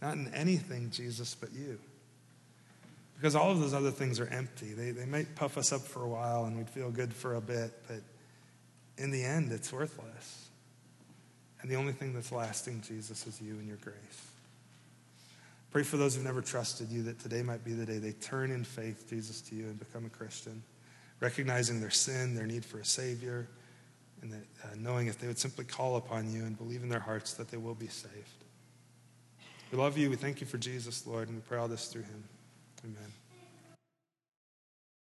not 0.00 0.14
in 0.14 0.32
anything, 0.32 0.90
Jesus, 0.90 1.36
but 1.38 1.52
you. 1.52 1.78
Because 3.16 3.36
all 3.36 3.50
of 3.50 3.60
those 3.60 3.74
other 3.74 3.90
things 3.90 4.20
are 4.20 4.28
empty. 4.28 4.72
They, 4.72 4.90
they 4.92 5.04
might 5.04 5.36
puff 5.36 5.58
us 5.58 5.70
up 5.70 5.82
for 5.82 6.02
a 6.02 6.08
while 6.08 6.46
and 6.46 6.56
we'd 6.56 6.70
feel 6.70 6.90
good 6.90 7.12
for 7.12 7.34
a 7.34 7.42
bit, 7.42 7.72
but 7.88 8.00
in 8.96 9.10
the 9.10 9.22
end, 9.22 9.52
it's 9.52 9.70
worthless. 9.70 10.47
And 11.60 11.70
the 11.70 11.76
only 11.76 11.92
thing 11.92 12.12
that's 12.12 12.32
lasting, 12.32 12.82
Jesus, 12.86 13.26
is 13.26 13.40
you 13.40 13.54
and 13.54 13.66
your 13.66 13.78
grace. 13.78 14.30
Pray 15.70 15.82
for 15.82 15.96
those 15.96 16.14
who've 16.14 16.24
never 16.24 16.40
trusted 16.40 16.90
you 16.90 17.02
that 17.02 17.18
today 17.18 17.42
might 17.42 17.64
be 17.64 17.72
the 17.72 17.84
day 17.84 17.98
they 17.98 18.12
turn 18.12 18.50
in 18.50 18.64
faith, 18.64 19.08
Jesus, 19.08 19.40
to 19.42 19.54
you 19.54 19.64
and 19.64 19.78
become 19.78 20.06
a 20.06 20.08
Christian, 20.08 20.62
recognizing 21.20 21.80
their 21.80 21.90
sin, 21.90 22.34
their 22.34 22.46
need 22.46 22.64
for 22.64 22.78
a 22.78 22.84
Savior, 22.84 23.48
and 24.22 24.32
that 24.32 24.46
uh, 24.64 24.68
knowing 24.76 25.08
if 25.08 25.18
they 25.18 25.26
would 25.26 25.38
simply 25.38 25.64
call 25.64 25.96
upon 25.96 26.32
you 26.32 26.44
and 26.44 26.56
believe 26.56 26.82
in 26.82 26.88
their 26.88 27.00
hearts 27.00 27.34
that 27.34 27.48
they 27.48 27.56
will 27.56 27.74
be 27.74 27.88
saved. 27.88 28.44
We 29.70 29.78
love 29.78 29.98
you. 29.98 30.08
We 30.08 30.16
thank 30.16 30.40
you 30.40 30.46
for 30.46 30.56
Jesus, 30.56 31.06
Lord, 31.06 31.28
and 31.28 31.36
we 31.36 31.42
pray 31.42 31.58
all 31.58 31.68
this 31.68 31.88
through 31.88 32.02
him. 32.02 32.24
Amen. 32.84 33.12